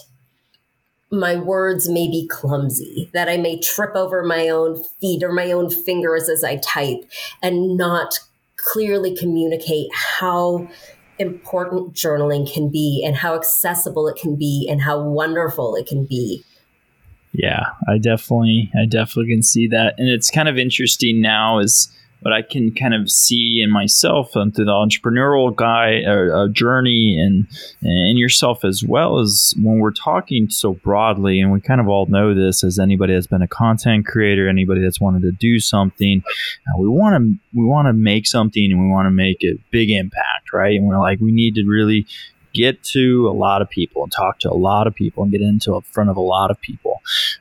[1.10, 5.50] my words may be clumsy, that I may trip over my own feet or my
[5.50, 7.04] own fingers as I type
[7.42, 8.20] and not
[8.56, 10.68] clearly communicate how
[11.18, 16.04] important journaling can be and how accessible it can be and how wonderful it can
[16.06, 16.44] be.
[17.32, 19.94] Yeah, I definitely I definitely can see that.
[19.98, 21.88] And it's kind of interesting now is
[22.22, 26.48] but I can kind of see in myself and through the entrepreneurial guy uh, uh,
[26.48, 27.46] journey and
[27.82, 32.06] and yourself as well as when we're talking so broadly and we kind of all
[32.06, 36.22] know this as anybody that's been a content creator anybody that's wanted to do something
[36.28, 39.56] uh, we want to we want to make something and we want to make a
[39.70, 40.76] big impact right?
[40.76, 42.06] And we're like we need to really
[42.52, 45.40] get to a lot of people and talk to a lot of people and get
[45.40, 47.00] into in front of a lot of people.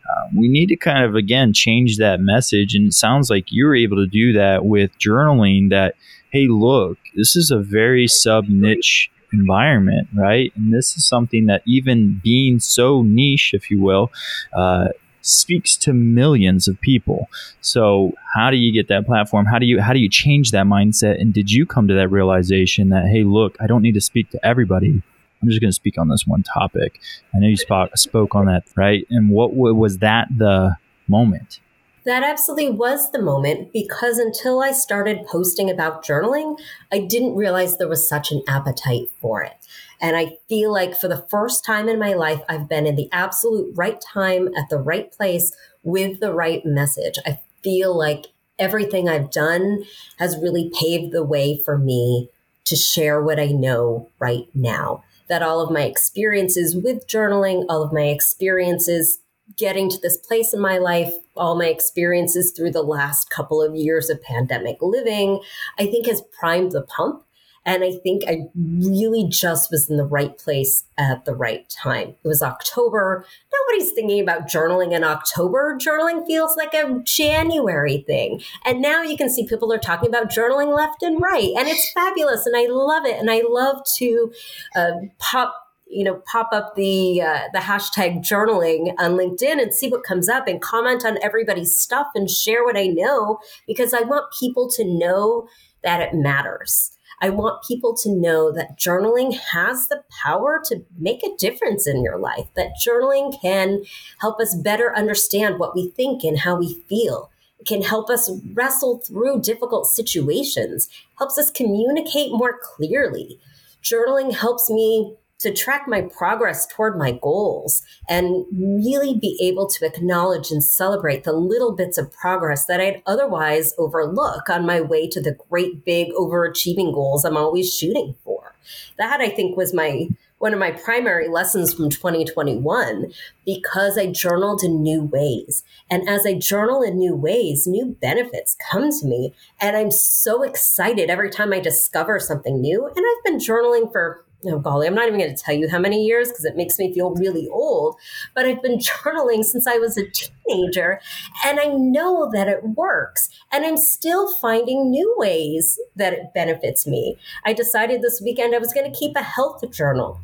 [0.10, 3.76] Uh, we need to kind of again change that message, and it sounds like you're
[3.76, 5.70] able to do that with journaling.
[5.70, 5.96] That
[6.32, 10.52] hey, look, this is a very sub niche environment, right?
[10.56, 14.12] And this is something that even being so niche, if you will,
[14.56, 14.90] uh,
[15.22, 17.30] speaks to millions of people.
[17.62, 19.46] So how do you get that platform?
[19.46, 21.20] How do you how do you change that mindset?
[21.20, 24.30] And did you come to that realization that hey, look, I don't need to speak
[24.32, 25.02] to everybody.
[25.42, 27.00] I'm just going to speak on this one topic.
[27.34, 29.06] I know you spoke spoke on that, right?
[29.10, 30.76] And what was that the
[31.08, 31.60] moment?
[32.06, 36.58] That absolutely was the moment because until I started posting about journaling,
[36.92, 39.54] I didn't realize there was such an appetite for it.
[40.02, 43.10] And I feel like for the first time in my life, I've been in the
[43.12, 45.52] absolute right time at the right place
[45.84, 47.20] with the right message.
[47.26, 49.84] I feel like everything I've done
[50.18, 52.30] has really paved the way for me
[52.66, 55.04] to share what I know right now.
[55.28, 59.20] That all of my experiences with journaling, all of my experiences
[59.58, 63.76] getting to this place in my life, all my experiences through the last couple of
[63.76, 65.42] years of pandemic living,
[65.78, 67.24] I think has primed the pump
[67.70, 72.16] and I think I really just was in the right place at the right time.
[72.24, 73.24] It was October.
[73.54, 75.78] Nobody's thinking about journaling in October.
[75.78, 78.42] Journaling feels like a January thing.
[78.66, 81.54] And now you can see people are talking about journaling left and right.
[81.56, 82.48] And it's fabulous.
[82.48, 83.20] And I love it.
[83.20, 84.34] And I love to
[84.76, 85.54] uh, pop
[85.92, 90.30] you know pop up the uh, the hashtag journaling on linkedin and see what comes
[90.30, 94.70] up and comment on everybody's stuff and share what i know because i want people
[94.70, 95.48] to know
[95.82, 101.22] that it matters I want people to know that journaling has the power to make
[101.24, 103.84] a difference in your life, that journaling can
[104.20, 107.30] help us better understand what we think and how we feel.
[107.60, 113.38] It can help us wrestle through difficult situations, helps us communicate more clearly.
[113.84, 119.86] Journaling helps me to track my progress toward my goals and really be able to
[119.86, 125.08] acknowledge and celebrate the little bits of progress that I'd otherwise overlook on my way
[125.08, 128.54] to the great big overachieving goals I'm always shooting for.
[128.98, 133.12] That I think was my one of my primary lessons from 2021
[133.46, 135.64] because I journaled in new ways.
[135.90, 139.36] And as I journal in new ways, new benefits come to me.
[139.60, 142.88] And I'm so excited every time I discover something new.
[142.88, 145.80] And I've been journaling for oh golly, I'm not even going to tell you how
[145.80, 147.96] many years because it makes me feel really old.
[148.36, 151.00] But I've been journaling since I was a teenager,
[151.46, 153.30] and I know that it works.
[153.52, 157.18] And I'm still finding new ways that it benefits me.
[157.46, 160.20] I decided this weekend I was going to keep a health journal.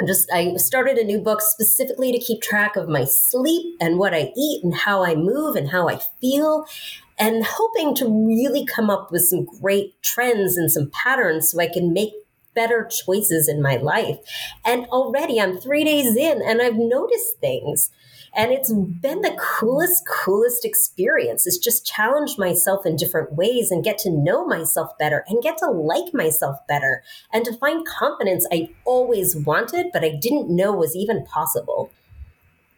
[0.00, 3.98] I just I started a new book specifically to keep track of my sleep and
[3.98, 6.66] what I eat and how I move and how I feel
[7.18, 11.68] and hoping to really come up with some great trends and some patterns so I
[11.68, 12.12] can make
[12.54, 14.18] better choices in my life.
[14.64, 17.90] And already I'm three days in and I've noticed things.
[18.34, 21.46] And it's been the coolest, coolest experience.
[21.46, 25.58] It's just challenge myself in different ways and get to know myself better and get
[25.58, 30.72] to like myself better and to find confidence I always wanted, but I didn't know
[30.72, 31.90] was even possible.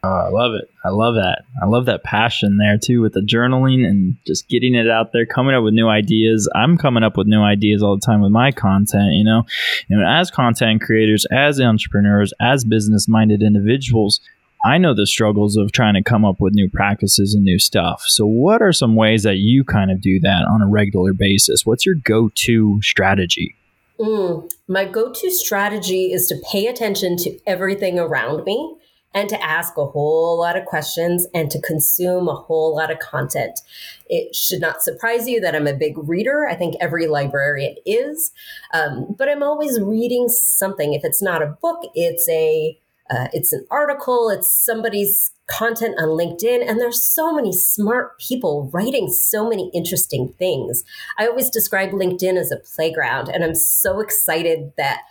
[0.05, 0.69] Oh, I love it.
[0.83, 1.45] I love that.
[1.61, 5.25] I love that passion there too with the journaling and just getting it out there,
[5.25, 6.47] coming up with new ideas.
[6.53, 9.45] I'm coming up with new ideas all the time with my content, you know.
[9.89, 14.19] And as content creators, as entrepreneurs, as business minded individuals,
[14.63, 18.03] I know the struggles of trying to come up with new practices and new stuff.
[18.05, 21.65] So, what are some ways that you kind of do that on a regular basis?
[21.65, 23.55] What's your go to strategy?
[23.99, 28.77] Mm, my go to strategy is to pay attention to everything around me
[29.15, 32.99] and to ask a whole lot of questions and to consume a whole lot of
[32.99, 33.61] content.
[34.07, 36.45] It should not surprise you that I'm a big reader.
[36.47, 38.31] I think every librarian is,
[38.73, 40.93] um, but I'm always reading something.
[40.93, 42.77] If it's not a book, it's a
[43.09, 44.29] uh, it's an article.
[44.29, 50.33] It's somebody's content on LinkedIn, and there's so many smart people writing so many interesting
[50.39, 50.83] things.
[51.19, 55.01] I always describe LinkedIn as a playground, and I'm so excited that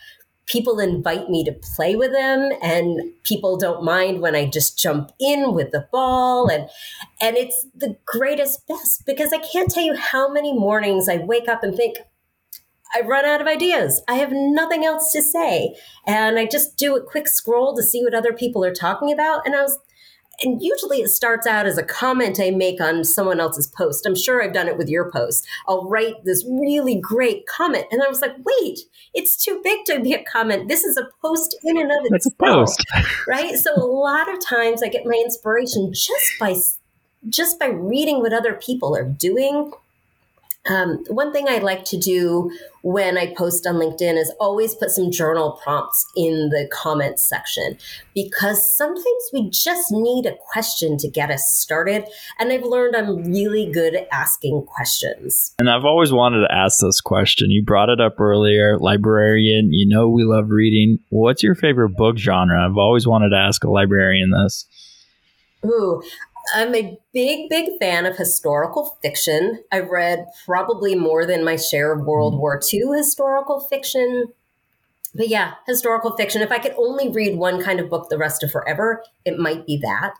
[0.46, 5.10] people invite me to play with them and people don't mind when I just jump
[5.18, 6.68] in with the ball and
[7.20, 11.48] and it's the greatest best because I can't tell you how many mornings I wake
[11.48, 11.98] up and think
[12.94, 14.02] I've run out of ideas.
[14.06, 15.74] I have nothing else to say.
[16.06, 19.46] And I just do a quick scroll to see what other people are talking about
[19.46, 19.78] and I was
[20.42, 24.06] and usually it starts out as a comment I make on someone else's post.
[24.06, 25.46] I'm sure I've done it with your post.
[25.66, 28.80] I'll write this really great comment, and I was like, wait,
[29.14, 30.68] it's too big to be a comment.
[30.68, 32.14] This is a post in and of itself.
[32.14, 32.84] It's a post,
[33.28, 33.54] right?
[33.54, 36.56] So a lot of times I get my inspiration just by
[37.28, 39.72] just by reading what other people are doing
[40.66, 42.50] um, one thing I like to do
[42.82, 47.76] when I post on LinkedIn is always put some journal prompts in the comments section
[48.14, 52.04] because sometimes we just need a question to get us started.
[52.38, 55.54] And I've learned I'm really good at asking questions.
[55.58, 57.50] And I've always wanted to ask this question.
[57.50, 60.98] You brought it up earlier librarian, you know, we love reading.
[61.10, 62.64] What's your favorite book genre?
[62.64, 64.66] I've always wanted to ask a librarian this.
[65.64, 66.02] Ooh,
[66.54, 69.62] I'm a big, big fan of historical fiction.
[69.72, 72.40] I've read probably more than my share of World mm-hmm.
[72.40, 74.26] War II historical fiction.
[75.14, 76.42] But yeah, historical fiction.
[76.42, 79.66] If I could only read one kind of book the rest of forever, it might
[79.66, 80.14] be that.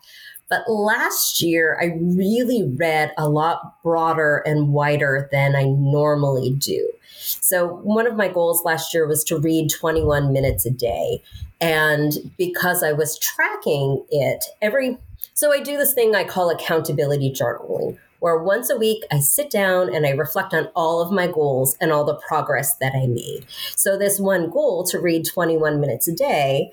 [0.49, 6.91] But last year, I really read a lot broader and wider than I normally do.
[7.17, 11.23] So, one of my goals last year was to read 21 minutes a day.
[11.61, 14.99] And because I was tracking it every
[15.35, 19.51] so I do this thing I call accountability journaling, where once a week I sit
[19.51, 23.07] down and I reflect on all of my goals and all the progress that I
[23.07, 23.45] made.
[23.77, 26.71] So, this one goal to read 21 minutes a day,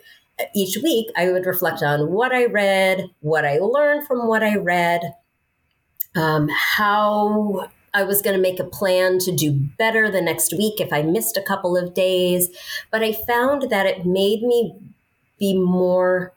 [0.55, 4.55] each week I would reflect on what I read, what I learned from what I
[4.55, 5.15] read,
[6.15, 6.47] um,
[6.77, 10.93] how I was going to make a plan to do better the next week if
[10.93, 12.49] I missed a couple of days.
[12.91, 14.75] But I found that it made me
[15.39, 16.33] be more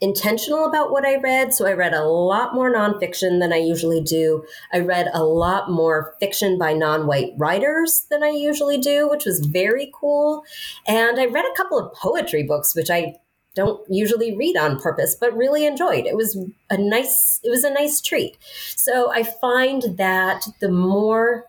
[0.00, 1.54] intentional about what I read.
[1.54, 4.44] So I read a lot more nonfiction than I usually do.
[4.72, 9.24] I read a lot more fiction by non white writers than I usually do, which
[9.24, 10.44] was very cool.
[10.86, 13.16] And I read a couple of poetry books, which I
[13.54, 16.36] don't usually read on purpose but really enjoyed it was
[16.70, 18.36] a nice it was a nice treat
[18.74, 21.44] so i find that the more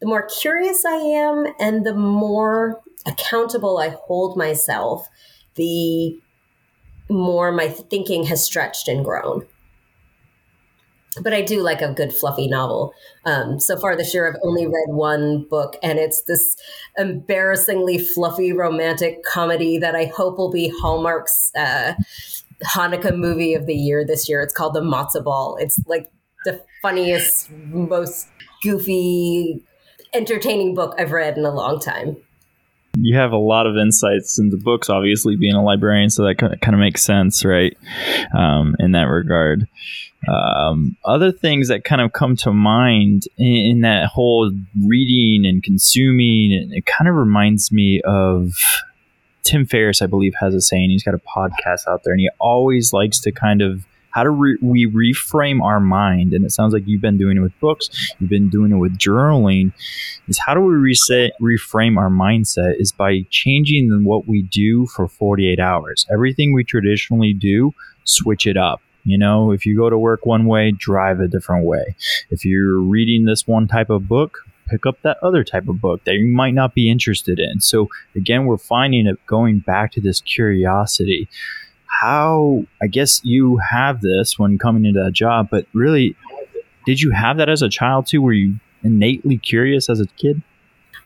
[0.00, 5.08] the more curious i am and the more accountable i hold myself
[5.56, 6.18] the
[7.08, 9.46] more my thinking has stretched and grown.
[11.22, 12.92] but I do like a good fluffy novel.
[13.24, 16.56] Um, so far this year, I've only read one book, and it's this
[16.96, 21.94] embarrassingly fluffy romantic comedy that I hope will be Hallmark's uh,
[22.64, 24.42] Hanukkah movie of the year this year.
[24.42, 25.56] It's called The Matzah Ball.
[25.56, 26.10] It's like
[26.44, 28.28] the funniest, most
[28.62, 29.62] goofy,
[30.14, 32.16] entertaining book I've read in a long time
[33.00, 36.74] you have a lot of insights into books, obviously being a librarian, so that kind
[36.74, 37.76] of makes sense, right?
[38.36, 39.68] Um, in that regard.
[40.26, 44.50] Um, other things that kind of come to mind in, in, that whole
[44.84, 48.52] reading and consuming, and it kind of reminds me of
[49.44, 50.90] Tim Ferriss, I believe, has a saying.
[50.90, 54.30] He's got a podcast out there, and he always likes to kind of how do
[54.30, 56.32] re- we reframe our mind?
[56.32, 57.88] And it sounds like you've been doing it with books,
[58.18, 59.72] you've been doing it with journaling.
[60.28, 62.80] Is how do we reset, reframe our mindset?
[62.80, 66.06] Is by changing what we do for 48 hours.
[66.10, 67.72] Everything we traditionally do,
[68.04, 68.80] switch it up.
[69.04, 71.96] You know, if you go to work one way, drive a different way.
[72.30, 74.38] If you're reading this one type of book,
[74.68, 77.60] pick up that other type of book that you might not be interested in.
[77.60, 81.28] So again, we're finding it going back to this curiosity
[82.00, 86.16] how I guess you have this when coming into that job, but really,
[86.86, 88.22] did you have that as a child too?
[88.22, 90.42] Were you innately curious as a kid?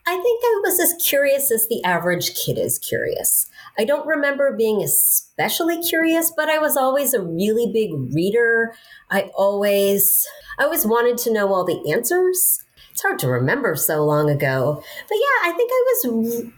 [0.06, 3.48] I think I was as curious as the average kid is curious.
[3.78, 8.74] I don't remember being especially curious, but I was always a really big reader.
[9.10, 10.26] I always
[10.58, 12.64] I always wanted to know all the answers.
[12.90, 14.82] It's hard to remember so long ago.
[15.08, 16.52] But yeah, I think I was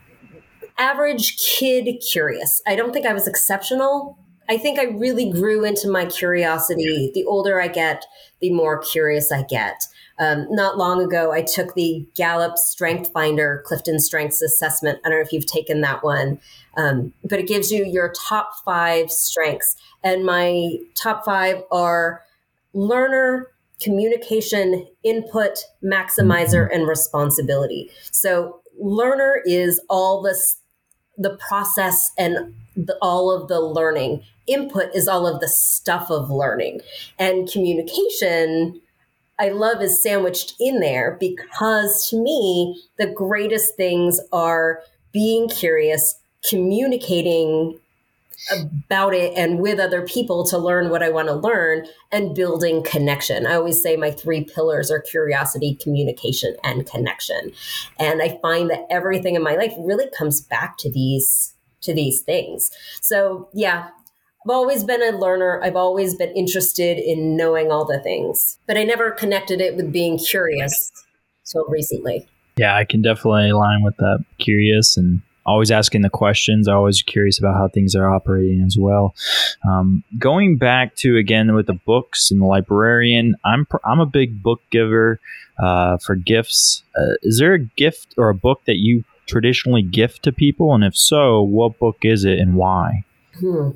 [0.78, 2.62] average kid curious.
[2.66, 4.18] I don't think I was exceptional.
[4.48, 7.10] I think I really grew into my curiosity.
[7.14, 8.04] The older I get,
[8.40, 9.86] the more curious I get.
[10.18, 15.00] Um, not long ago, I took the Gallup Strength Finder Clifton Strengths Assessment.
[15.04, 16.38] I don't know if you've taken that one,
[16.76, 19.76] um, but it gives you your top five strengths.
[20.04, 22.22] And my top five are
[22.74, 23.48] learner,
[23.80, 27.90] communication, input, maximizer, and responsibility.
[28.12, 30.56] So, learner is all this
[31.16, 34.22] the process and the, all of the learning.
[34.46, 36.80] Input is all of the stuff of learning.
[37.18, 38.80] And communication,
[39.38, 44.80] I love is sandwiched in there because to me, the greatest things are
[45.12, 47.78] being curious, communicating
[48.52, 52.82] about it and with other people to learn what I want to learn and building
[52.82, 53.46] connection.
[53.46, 57.52] I always say my three pillars are curiosity, communication, and connection.
[57.98, 62.22] And I find that everything in my life really comes back to these to these
[62.22, 62.70] things.
[63.02, 63.88] So, yeah,
[64.44, 65.60] I've always been a learner.
[65.62, 69.92] I've always been interested in knowing all the things, but I never connected it with
[69.92, 70.92] being curious
[71.46, 72.26] until recently.
[72.56, 74.24] Yeah, I can definitely align with that.
[74.38, 79.14] Curious and always asking the questions, always curious about how things are operating as well.
[79.68, 84.42] Um, going back to again with the books and the librarian, I'm I'm a big
[84.42, 85.20] book giver
[85.58, 86.82] uh, for gifts.
[86.96, 90.84] Uh, is there a gift or a book that you traditionally gift to people, and
[90.84, 93.04] if so, what book is it and why?
[93.38, 93.70] Hmm.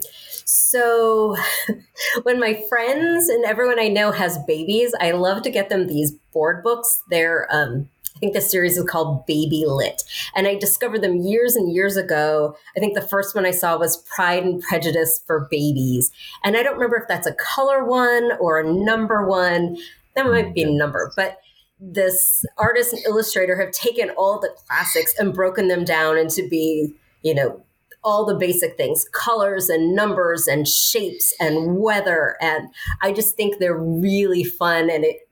[0.44, 1.36] So,
[2.22, 6.12] when my friends and everyone I know has babies, I love to get them these
[6.32, 7.02] board books.
[7.10, 7.88] They're um,
[8.18, 10.02] I think the series is called BabyLit.
[10.34, 12.56] And I discovered them years and years ago.
[12.76, 16.10] I think the first one I saw was Pride and Prejudice for Babies.
[16.42, 19.76] And I don't remember if that's a color one or a number one.
[20.16, 21.38] That might be a number, but
[21.78, 26.92] this artist and illustrator have taken all the classics and broken them down into be,
[27.22, 27.62] you know,
[28.02, 32.68] all the basic things colors and numbers and shapes and weather and
[33.02, 35.27] i just think they're really fun and it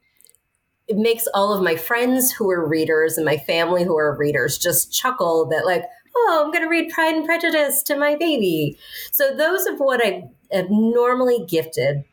[0.89, 4.59] it makes all of my friends who are readers and my family who are readers
[4.59, 5.84] just chuckle that like
[6.16, 8.78] oh i'm going to read pride and prejudice to my baby.
[9.12, 12.05] So those are what i have normally gifted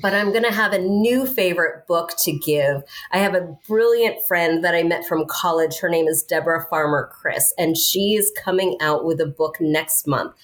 [0.00, 2.82] but i'm going to have a new favorite book to give.
[3.12, 5.78] I have a brilliant friend that i met from college.
[5.78, 10.06] Her name is Deborah Farmer Kris and she is coming out with a book next
[10.06, 10.34] month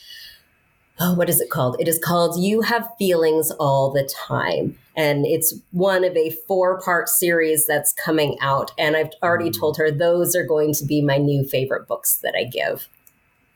[1.00, 1.76] oh, what is it called?
[1.80, 4.78] It is called You Have Feelings All the Time.
[4.96, 8.70] And it's one of a four part series that's coming out.
[8.78, 9.58] And I've already mm.
[9.58, 12.88] told her those are going to be my new favorite books that I give.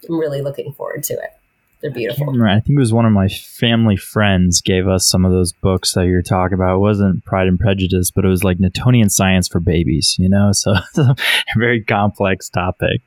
[0.08, 1.37] I'm really looking forward to it.
[1.80, 2.30] They're beautiful.
[2.44, 5.52] I, I, think it was one of my family friends gave us some of those
[5.52, 6.76] books that you're talking about.
[6.76, 10.50] It wasn't Pride and Prejudice, but it was like Newtonian science for babies, you know?
[10.58, 11.14] So it's a
[11.56, 13.00] very complex topic.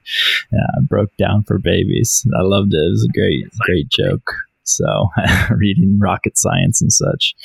[0.54, 2.26] Yeah, broke down for babies.
[2.38, 2.78] I loved it.
[2.78, 4.32] It was a great, great joke.
[4.64, 5.10] So
[5.50, 7.36] reading rocket science and such.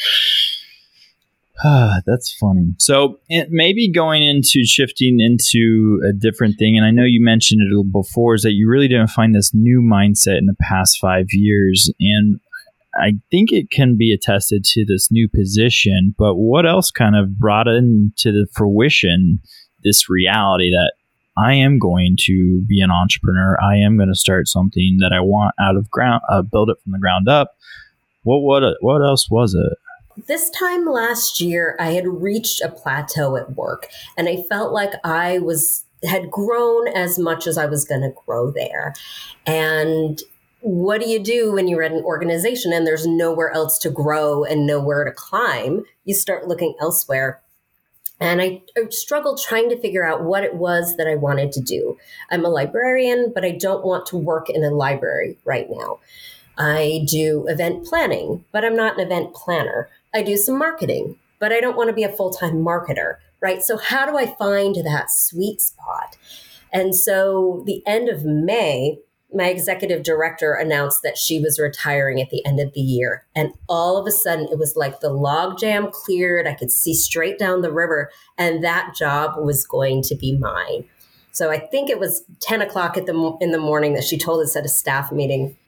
[2.06, 2.74] That's funny.
[2.78, 7.92] So maybe going into shifting into a different thing, and I know you mentioned it
[7.92, 11.90] before, is that you really didn't find this new mindset in the past five years.
[11.98, 12.40] And
[12.94, 17.38] I think it can be attested to this new position, but what else kind of
[17.38, 19.40] brought into the fruition
[19.84, 20.92] this reality that
[21.38, 23.56] I am going to be an entrepreneur.
[23.62, 26.78] I am going to start something that I want out of ground, uh, build it
[26.82, 27.52] from the ground up.
[28.22, 29.78] What what what else was it?
[30.16, 34.92] This time last year, I had reached a plateau at work, and I felt like
[35.04, 38.94] I was had grown as much as I was going to grow there.
[39.46, 40.20] And
[40.60, 44.44] what do you do when you're at an organization and there's nowhere else to grow
[44.44, 45.84] and nowhere to climb?
[46.04, 47.40] You start looking elsewhere.
[48.18, 51.60] And I, I, struggled trying to figure out what it was that I wanted to
[51.60, 51.98] do.
[52.30, 56.00] I'm a librarian, but I don't want to work in a library right now.
[56.56, 59.90] I do event planning, but I'm not an event planner.
[60.16, 63.62] I do some marketing, but I don't want to be a full time marketer, right?
[63.62, 66.16] So, how do I find that sweet spot?
[66.72, 68.98] And so, the end of May,
[69.34, 73.26] my executive director announced that she was retiring at the end of the year.
[73.34, 76.46] And all of a sudden, it was like the logjam cleared.
[76.46, 80.86] I could see straight down the river, and that job was going to be mine.
[81.30, 84.56] So I think it was 10 o'clock the, in the morning that she told us
[84.56, 85.58] at a staff meeting.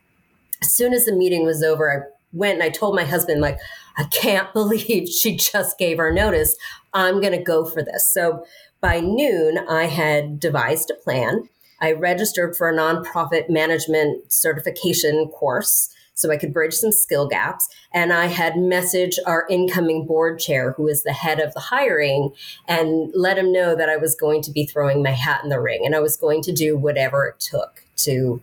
[0.62, 3.58] As soon as the meeting was over, I went and I told my husband, like,
[3.96, 6.56] I can't believe she just gave her notice.
[6.94, 8.12] I'm going to go for this.
[8.12, 8.44] So
[8.80, 11.48] by noon, I had devised a plan
[11.80, 17.68] I registered for a nonprofit management certification course so I could bridge some skill gaps.
[17.94, 22.34] And I had messaged our incoming board chair, who is the head of the hiring,
[22.66, 25.60] and let him know that I was going to be throwing my hat in the
[25.60, 28.42] ring and I was going to do whatever it took to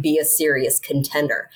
[0.00, 1.50] be a serious contender.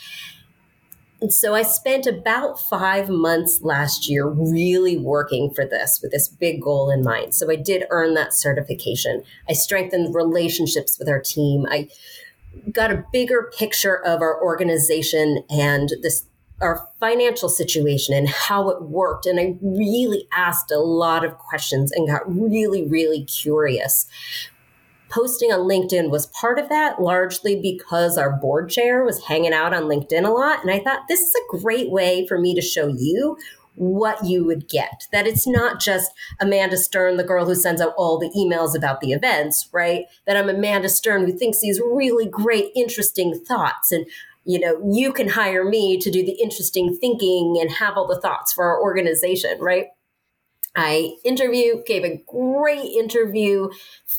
[1.21, 6.29] And so I spent about five months last year really working for this with this
[6.29, 7.35] big goal in mind.
[7.35, 9.23] So I did earn that certification.
[9.49, 11.67] I strengthened relationships with our team.
[11.69, 11.89] I
[12.73, 16.27] got a bigger picture of our organization and this
[16.61, 19.25] our financial situation and how it worked.
[19.25, 24.07] And I really asked a lot of questions and got really, really curious
[25.11, 29.75] posting on LinkedIn was part of that, largely because our board chair was hanging out
[29.75, 30.63] on LinkedIn a lot.
[30.63, 33.37] And I thought this is a great way for me to show you
[33.75, 35.07] what you would get.
[35.13, 39.01] That it's not just Amanda Stern, the girl who sends out all the emails about
[39.01, 40.05] the events, right?
[40.27, 43.93] That I'm Amanda Stern who thinks these really great, interesting thoughts.
[43.93, 44.07] And
[44.45, 48.21] you know, you can hire me to do the interesting thinking and have all the
[48.21, 49.89] thoughts for our organization, right?
[50.75, 53.71] I interview, gave a great interview,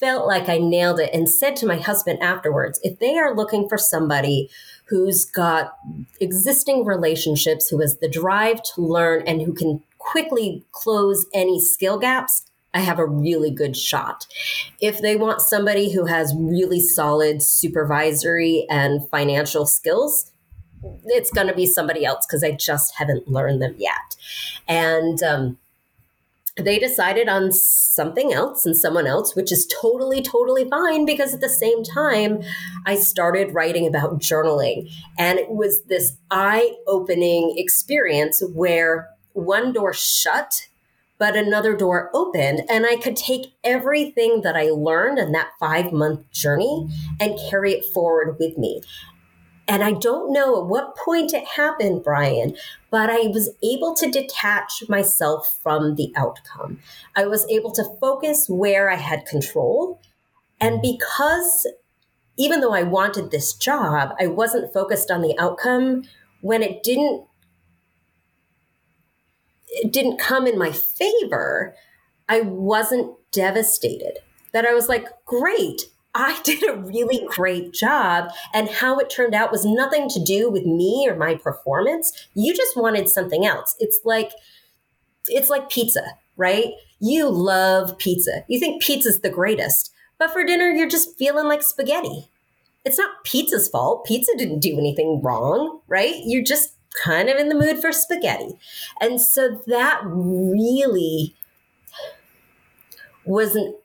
[0.02, 3.70] felt like I nailed it, and said to my husband afterwards if they are looking
[3.70, 4.49] for somebody
[4.86, 5.78] who's got
[6.20, 11.97] existing relationships, who has the drive to learn, and who can quickly close any skill
[11.97, 12.43] gaps,
[12.74, 14.28] I have a really good shot.
[14.82, 20.32] If they want somebody who has really solid supervisory and financial skills,
[21.06, 24.16] it's going to be somebody else because I just haven't learned them yet.
[24.68, 25.58] And, um,
[26.58, 31.41] they decided on something else and someone else, which is totally, totally fine because at
[31.41, 32.41] the same time,
[32.86, 34.89] I started writing about journaling.
[35.18, 40.68] And it was this eye opening experience where one door shut,
[41.18, 42.64] but another door opened.
[42.70, 46.89] And I could take everything that I learned in that five month journey
[47.20, 48.82] and carry it forward with me.
[49.72, 52.57] And I don't know at what point it happened, Brian,
[52.89, 56.80] but I was able to detach myself from the outcome.
[57.15, 60.01] I was able to focus where I had control.
[60.59, 61.65] And because
[62.38, 66.03] even though I wanted this job, I wasn't focused on the outcome
[66.41, 67.26] when it didn't
[69.69, 71.76] it didn't come in my favor,
[72.28, 74.19] I wasn't devastated.
[74.51, 75.84] That I was like, great,
[76.14, 78.32] I did a really great job.
[78.53, 82.12] And how it turned out was nothing to do with me or my performance.
[82.34, 83.76] You just wanted something else.
[83.80, 84.32] It's like,
[85.28, 86.03] it's like pizza,
[86.38, 86.72] right?
[86.99, 88.43] You love pizza.
[88.47, 89.91] You think pizza's the greatest.
[90.18, 92.30] But for dinner, you're just feeling like spaghetti.
[92.86, 94.05] It's not pizza's fault.
[94.05, 96.16] Pizza didn't do anything wrong, right?
[96.24, 98.53] You're just kind of in the mood for spaghetti.
[98.99, 101.36] And so that really
[103.26, 103.76] wasn't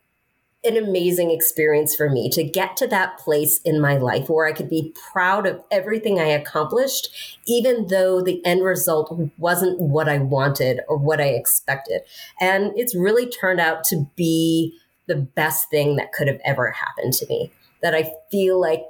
[0.67, 4.53] an amazing experience for me to get to that place in my life where I
[4.53, 10.19] could be proud of everything I accomplished, even though the end result wasn't what I
[10.19, 12.03] wanted or what I expected.
[12.41, 17.13] And it's really turned out to be the best thing that could have ever happened
[17.15, 17.51] to me.
[17.83, 18.85] That I feel like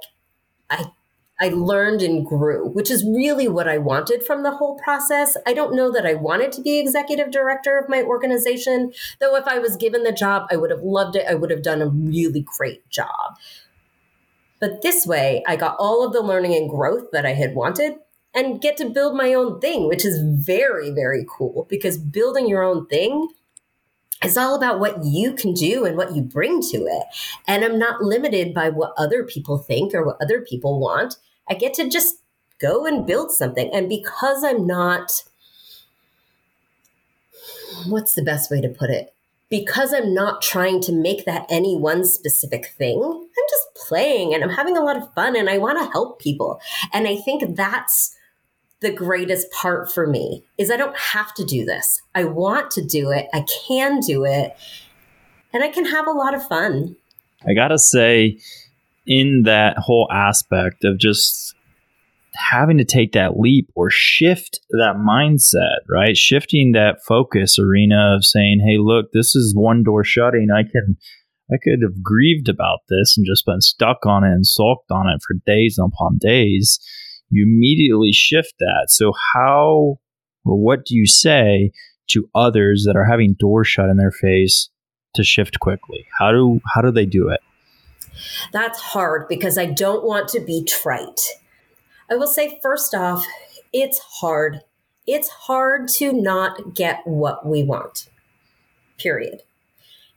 [0.69, 0.91] I
[1.39, 5.37] I learned and grew, which is really what I wanted from the whole process.
[5.45, 9.47] I don't know that I wanted to be executive director of my organization, though if
[9.47, 11.27] I was given the job, I would have loved it.
[11.29, 13.37] I would have done a really great job.
[14.59, 17.97] But this way, I got all of the learning and growth that I had wanted,
[18.33, 22.61] and get to build my own thing, which is very, very cool because building your
[22.61, 23.29] own thing
[24.23, 27.03] is all about what you can do and what you bring to it.
[27.47, 31.17] And I'm not limited by what other people think or what other people want.
[31.49, 32.17] I get to just
[32.59, 33.69] go and build something.
[33.73, 35.23] And because I'm not,
[37.87, 39.13] what's the best way to put it?
[39.49, 44.43] Because I'm not trying to make that any one specific thing, I'm just playing and
[44.43, 46.59] I'm having a lot of fun and I want to help people.
[46.91, 48.13] And I think that's
[48.79, 52.01] the greatest part for me is I don't have to do this.
[52.13, 53.27] I want to do it.
[53.33, 54.55] I can do it.
[55.53, 56.95] And I can have a lot of fun.
[57.47, 58.39] I got to say
[59.07, 61.55] in that whole aspect of just
[62.35, 66.15] having to take that leap or shift that mindset, right?
[66.15, 70.49] Shifting that focus arena of saying, "Hey, look, this is one door shutting.
[70.51, 70.97] I can
[71.51, 75.07] I could have grieved about this and just been stuck on it and sulked on
[75.07, 76.79] it for days upon days."
[77.29, 78.85] you immediately shift that.
[78.89, 79.99] So, how
[80.45, 81.71] or what do you say
[82.11, 84.69] to others that are having doors shut in their face
[85.15, 86.05] to shift quickly?
[86.19, 87.41] How do how do they do it?
[88.51, 91.21] That's hard because I don't want to be trite.
[92.09, 93.25] I will say first off,
[93.73, 94.61] it's hard.
[95.05, 98.09] It's hard to not get what we want.
[98.97, 99.41] Period.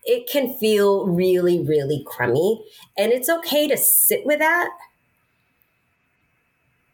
[0.05, 2.65] It can feel really, really crummy,
[2.97, 4.71] and it's okay to sit with that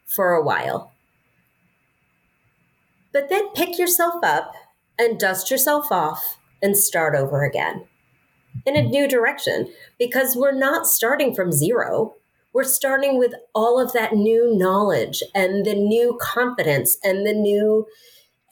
[0.06, 0.92] for a while.
[3.12, 4.54] But then pick yourself up
[4.98, 7.86] and dust yourself off and start over again
[8.66, 12.14] in a new direction because we're not starting from zero.
[12.52, 17.86] We're starting with all of that new knowledge and the new confidence and the new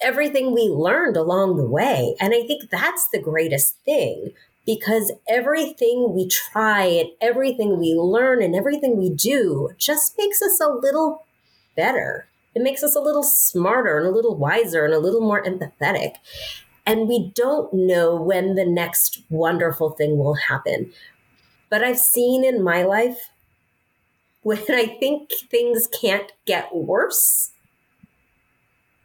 [0.00, 2.14] everything we learned along the way.
[2.20, 4.32] And I think that's the greatest thing
[4.66, 10.60] because everything we try and everything we learn and everything we do just makes us
[10.60, 11.26] a little
[11.76, 12.26] better.
[12.54, 16.14] It makes us a little smarter and a little wiser and a little more empathetic.
[16.86, 20.92] And we don't know when the next wonderful thing will happen.
[21.70, 23.30] But I've seen in my life
[24.42, 27.52] when I think things can't get worse,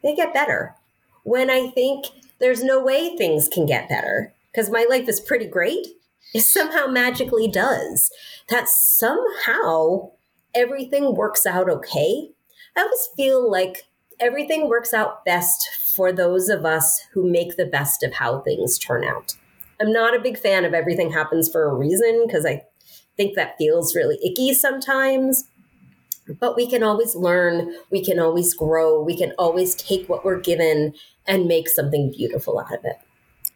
[0.02, 0.74] they get better.
[1.22, 2.06] When I think
[2.38, 5.86] there's no way things can get better, because my life is pretty great,
[6.34, 8.10] it somehow magically does.
[8.50, 10.10] That somehow
[10.54, 12.30] everything works out okay
[12.76, 13.86] I always feel like
[14.20, 18.78] everything works out best for those of us who make the best of how things
[18.78, 19.34] turn out.
[19.80, 22.62] I'm not a big fan of everything happens for a reason because I
[23.16, 25.44] think that feels really icky sometimes.
[26.38, 30.38] But we can always learn, we can always grow, we can always take what we're
[30.38, 30.94] given
[31.26, 32.96] and make something beautiful out of it.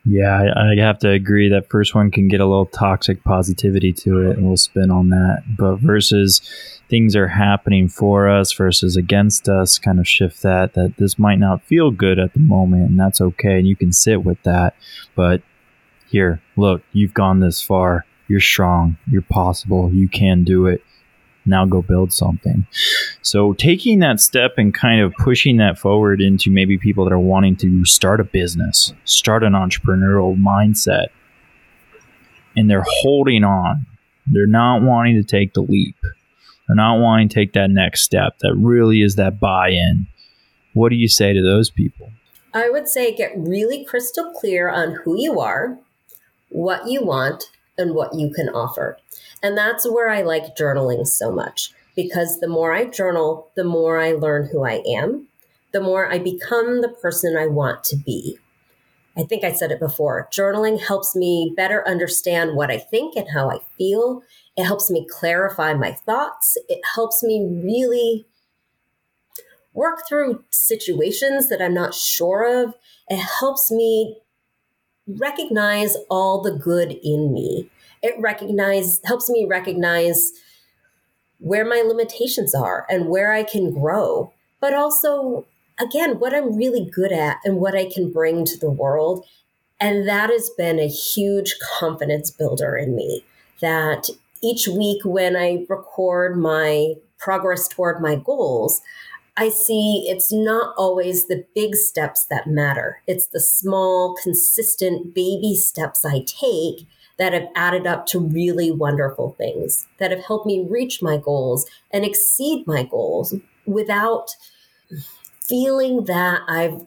[0.06, 3.90] Yeah, I, I, have to agree that first one can get a little toxic positivity
[3.94, 5.44] to it, and we'll spin on that.
[5.56, 6.42] But versus
[6.90, 10.74] things are happening for us versus against us, kind of shift that.
[10.74, 13.92] That this might not feel good at the moment, and that's okay, and you can
[13.92, 14.76] sit with that.
[15.14, 15.40] But
[16.10, 18.04] here, look, you've gone this far.
[18.28, 18.98] You're strong.
[19.10, 19.90] You're possible.
[19.90, 20.82] You can do it
[21.46, 22.66] now go build something.
[23.22, 27.18] So taking that step and kind of pushing that forward into maybe people that are
[27.18, 31.06] wanting to start a business, start an entrepreneurial mindset,
[32.56, 33.86] and they're holding on.
[34.26, 35.96] They're not wanting to take the leap.
[36.66, 38.38] They're not wanting to take that next step.
[38.40, 40.06] That really is that buy in.
[40.72, 42.10] What do you say to those people?
[42.54, 45.78] I would say get really crystal clear on who you are,
[46.48, 48.98] what you want, and what you can offer.
[49.42, 53.98] And that's where I like journaling so much because the more I journal, the more
[53.98, 55.28] I learn who I am,
[55.72, 58.38] the more I become the person I want to be.
[59.16, 60.28] I think I said it before.
[60.32, 64.22] Journaling helps me better understand what I think and how I feel.
[64.56, 66.56] It helps me clarify my thoughts.
[66.68, 68.26] It helps me really
[69.72, 72.74] work through situations that I'm not sure of.
[73.08, 74.16] It helps me
[75.06, 77.70] recognize all the good in me
[78.04, 80.32] it recognize helps me recognize
[81.38, 85.46] where my limitations are and where I can grow, but also
[85.80, 89.24] again what I'm really good at and what I can bring to the world.
[89.80, 93.24] And that has been a huge confidence builder in me
[93.60, 94.10] that
[94.42, 98.82] each week when I record my progress toward my goals,
[99.36, 103.02] I see it's not always the big steps that matter.
[103.06, 106.86] It's the small, consistent baby steps I take
[107.18, 111.66] that have added up to really wonderful things that have helped me reach my goals
[111.90, 113.34] and exceed my goals
[113.66, 114.36] without
[115.40, 116.86] feeling that I've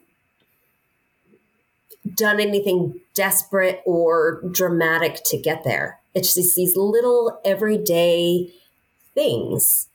[2.13, 5.99] done anything desperate or dramatic to get there.
[6.13, 8.53] It's just these little everyday
[9.13, 9.87] things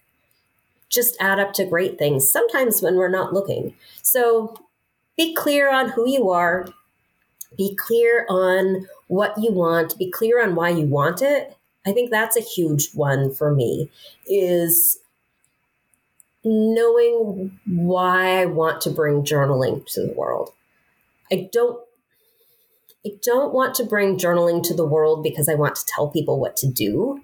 [0.92, 3.74] just add up to great things, sometimes when we're not looking.
[4.02, 4.54] So
[5.16, 6.66] be clear on who you are,
[7.56, 11.56] be clear on what you want, be clear on why you want it.
[11.86, 13.90] I think that's a huge one for me
[14.26, 14.98] is
[16.44, 20.52] knowing why I want to bring journaling to the world.
[21.30, 21.80] I don't
[23.04, 26.38] I don't want to bring journaling to the world because I want to tell people
[26.38, 27.22] what to do.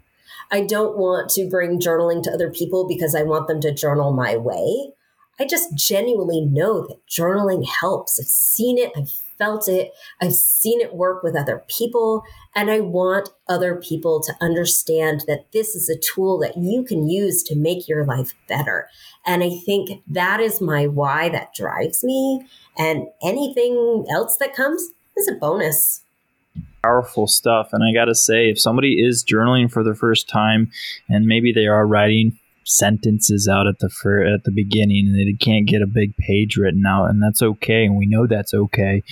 [0.50, 4.12] I don't want to bring journaling to other people because I want them to journal
[4.12, 4.92] my way.
[5.40, 8.18] I just genuinely know that journaling helps.
[8.18, 12.24] I've seen it, I've felt it, I've seen it work with other people,
[12.56, 17.08] and I want other people to understand that this is a tool that you can
[17.08, 18.88] use to make your life better.
[19.24, 22.44] And I think that is my why that drives me.
[22.76, 26.02] And anything else that comes is a bonus
[26.82, 27.70] powerful stuff.
[27.72, 30.70] And I got to say, if somebody is journaling for the first time
[31.08, 35.32] and maybe they are writing sentences out at the fir- at the beginning and they
[35.32, 39.02] can't get a big page written out and that's okay and we know that's okay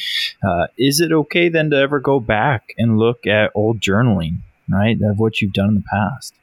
[0.46, 4.36] uh, is it okay then to ever go back and look at old journaling
[4.70, 6.34] right of what you've done in the past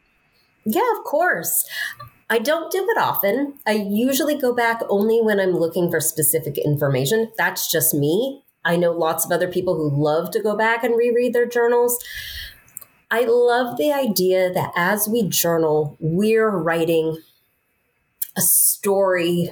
[0.66, 1.70] yeah of course
[2.30, 3.60] I don't do it often.
[3.68, 7.32] I usually go back only when I'm looking for specific information.
[7.38, 8.42] That's just me.
[8.66, 12.04] I know lots of other people who love to go back and reread their journals.
[13.12, 17.18] I love the idea that as we journal, we're writing
[18.36, 19.52] a story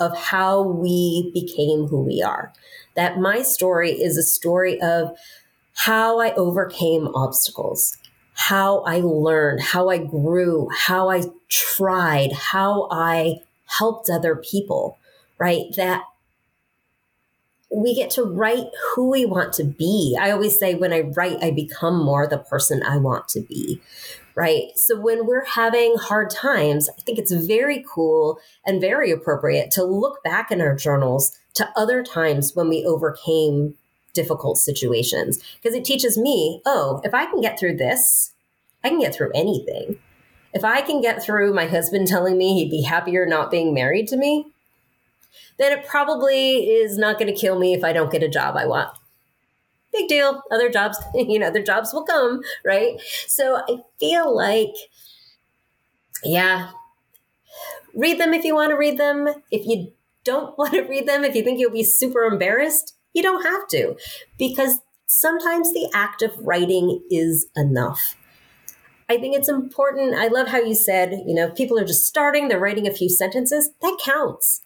[0.00, 2.52] of how we became who we are.
[2.94, 5.16] That my story is a story of
[5.74, 7.96] how I overcame obstacles,
[8.34, 13.36] how I learned, how I grew, how I tried, how I
[13.66, 14.98] helped other people,
[15.38, 15.64] right?
[15.76, 16.02] That
[17.70, 20.16] we get to write who we want to be.
[20.18, 23.80] I always say when I write, I become more the person I want to be.
[24.34, 24.70] Right.
[24.76, 29.84] So when we're having hard times, I think it's very cool and very appropriate to
[29.84, 33.74] look back in our journals to other times when we overcame
[34.14, 38.32] difficult situations because it teaches me, oh, if I can get through this,
[38.84, 39.98] I can get through anything.
[40.54, 44.08] If I can get through my husband telling me he'd be happier not being married
[44.08, 44.46] to me,
[45.58, 48.56] then it probably is not going to kill me if I don't get a job
[48.56, 48.96] I want.
[49.92, 50.42] Big deal.
[50.50, 53.00] Other jobs, you know, other jobs will come, right?
[53.26, 54.74] So I feel like,
[56.24, 56.70] yeah,
[57.94, 59.28] read them if you want to read them.
[59.50, 59.92] If you
[60.24, 63.66] don't want to read them, if you think you'll be super embarrassed, you don't have
[63.68, 63.96] to,
[64.38, 68.14] because sometimes the act of writing is enough.
[69.08, 70.14] I think it's important.
[70.14, 73.08] I love how you said, you know, people are just starting, they're writing a few
[73.08, 73.70] sentences.
[73.80, 74.60] That counts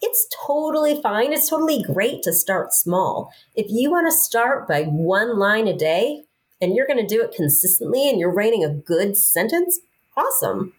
[0.00, 1.32] it's totally fine.
[1.32, 3.32] It's totally great to start small.
[3.54, 6.24] If you want to start by one line a day
[6.60, 9.80] and you're going to do it consistently and you're writing a good sentence,
[10.16, 10.72] awesome.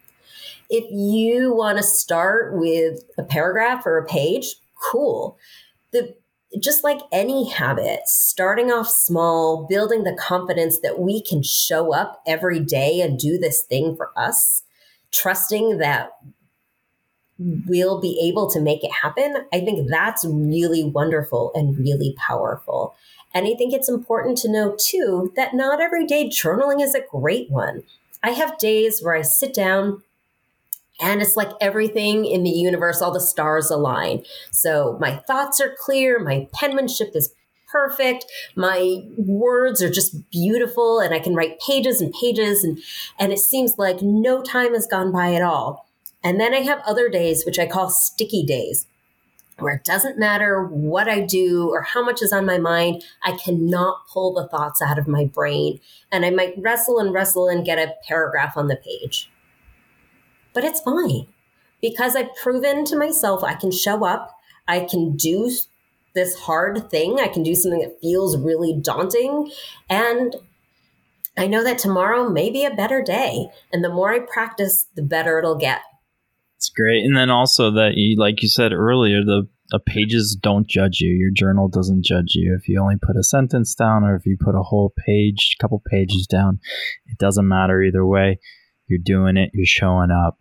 [0.70, 4.56] If you want to start with a paragraph or a page,
[4.92, 5.38] cool.
[5.92, 6.16] The
[6.60, 12.22] just like any habit, starting off small, building the confidence that we can show up
[12.26, 14.64] every day and do this thing for us,
[15.12, 16.12] trusting that
[17.38, 22.96] will be able to make it happen, I think that's really wonderful and really powerful.
[23.34, 27.04] And I think it's important to know too that not every day journaling is a
[27.12, 27.84] great one.
[28.24, 30.02] I have days where I sit down
[31.02, 34.24] and it's like everything in the universe, all the stars align.
[34.52, 37.34] So my thoughts are clear, my penmanship is
[37.68, 38.26] perfect,
[38.56, 42.80] my words are just beautiful, and I can write pages and pages, and,
[43.20, 45.85] and it seems like no time has gone by at all.
[46.26, 48.88] And then I have other days, which I call sticky days,
[49.60, 53.38] where it doesn't matter what I do or how much is on my mind, I
[53.38, 55.80] cannot pull the thoughts out of my brain.
[56.12, 59.30] And I might wrestle and wrestle and get a paragraph on the page.
[60.52, 61.28] But it's fine
[61.80, 64.36] because I've proven to myself I can show up,
[64.68, 65.52] I can do
[66.16, 69.52] this hard thing, I can do something that feels really daunting.
[69.92, 70.36] And
[71.38, 73.50] I know that tomorrow may be a better day.
[73.72, 75.82] And the more I practice, the better it'll get.
[76.58, 77.04] It's great.
[77.04, 81.10] And then also that you like you said earlier, the the pages don't judge you.
[81.10, 82.56] Your journal doesn't judge you.
[82.60, 85.62] If you only put a sentence down or if you put a whole page, a
[85.62, 86.60] couple pages down,
[87.08, 88.40] it doesn't matter either way.
[88.88, 90.38] You're doing it, you're showing up.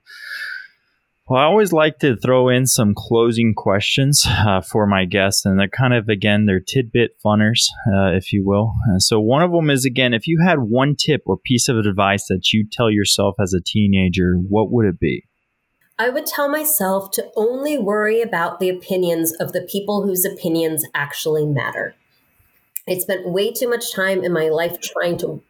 [1.26, 5.58] Well, I always like to throw in some closing questions uh, for my guests, and
[5.58, 8.74] they're kind of, again, they're tidbit funners, uh, if you will.
[8.88, 11.78] And so, one of them is, again, if you had one tip or piece of
[11.78, 15.24] advice that you tell yourself as a teenager, what would it be?
[15.98, 20.84] I would tell myself to only worry about the opinions of the people whose opinions
[20.92, 21.94] actually matter.
[22.88, 25.40] I spent way too much time in my life trying to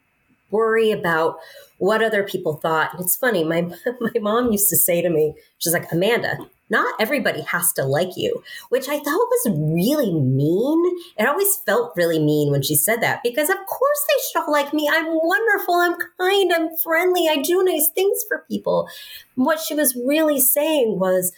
[0.50, 1.38] worry about
[1.84, 2.94] what other people thought.
[2.94, 3.60] And it's funny, my
[4.00, 6.38] my mom used to say to me, she's like, Amanda,
[6.70, 10.98] not everybody has to like you, which I thought was really mean.
[11.18, 14.52] It always felt really mean when she said that because, of course, they should all
[14.52, 14.88] like me.
[14.90, 15.74] I'm wonderful.
[15.74, 16.52] I'm kind.
[16.54, 17.28] I'm friendly.
[17.28, 18.88] I do nice things for people.
[19.34, 21.32] What she was really saying was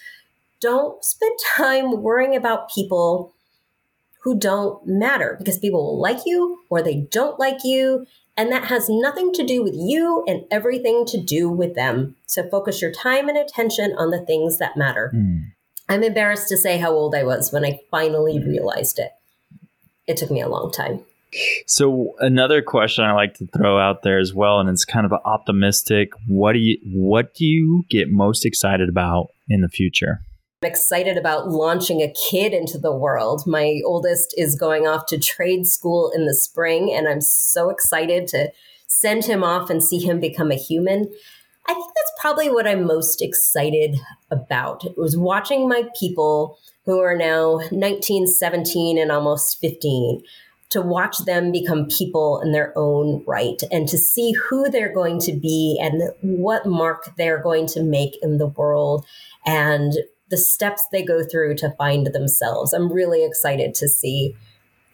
[0.60, 3.34] don't spend time worrying about people
[4.22, 8.06] who don't matter because people will like you or they don't like you.
[8.36, 12.16] And that has nothing to do with you and everything to do with them.
[12.26, 15.10] So focus your time and attention on the things that matter.
[15.14, 15.52] Mm.
[15.88, 19.12] I'm embarrassed to say how old I was when I finally realized it.
[20.06, 21.04] It took me a long time.
[21.66, 25.12] So another question I like to throw out there as well, and it's kind of
[25.12, 26.12] optimistic.
[26.26, 30.20] What do you what do you get most excited about in the future?
[30.62, 33.42] I'm excited about launching a kid into the world.
[33.46, 38.26] My oldest is going off to trade school in the spring, and I'm so excited
[38.28, 38.50] to
[38.86, 41.12] send him off and see him become a human.
[41.66, 43.96] I think that's probably what I'm most excited
[44.30, 44.86] about.
[44.86, 50.22] It was watching my people who are now 19, 17, and almost 15
[50.70, 55.20] to watch them become people in their own right and to see who they're going
[55.20, 59.04] to be and what mark they're going to make in the world
[59.44, 59.92] and
[60.28, 62.72] the steps they go through to find themselves.
[62.72, 64.34] I'm really excited to see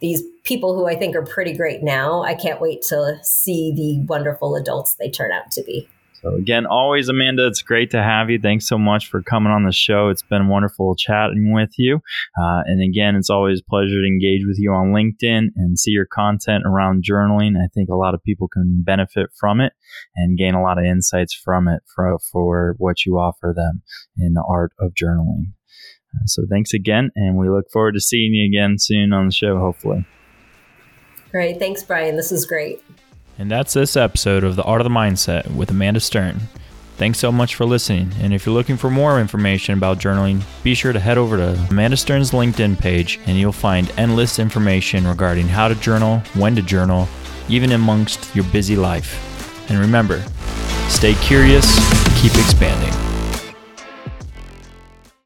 [0.01, 2.22] these people who I think are pretty great now.
[2.22, 5.89] I can't wait to see the wonderful adults they turn out to be.
[6.23, 8.39] So, again, always, Amanda, it's great to have you.
[8.39, 10.09] Thanks so much for coming on the show.
[10.09, 11.97] It's been wonderful chatting with you.
[12.41, 15.91] Uh, and again, it's always a pleasure to engage with you on LinkedIn and see
[15.91, 17.57] your content around journaling.
[17.57, 19.73] I think a lot of people can benefit from it
[20.14, 23.83] and gain a lot of insights from it for, for what you offer them
[24.16, 25.53] in the art of journaling.
[26.14, 27.11] Uh, so, thanks again.
[27.16, 30.07] And we look forward to seeing you again soon on the show, hopefully.
[31.33, 31.59] Great.
[31.59, 32.16] Thanks, Brian.
[32.16, 32.81] This is great.
[33.39, 36.43] And that's this episode of The Art of the Mindset with Amanda Stern.
[36.97, 38.12] Thanks so much for listening.
[38.20, 41.66] And if you're looking for more information about journaling, be sure to head over to
[41.70, 46.62] Amanda Stern's LinkedIn page and you'll find endless information regarding how to journal, when to
[46.62, 47.09] journal,
[47.49, 49.18] even amongst your busy life.
[49.70, 50.22] And remember,
[50.89, 51.66] stay curious,
[52.20, 53.12] keep expanding.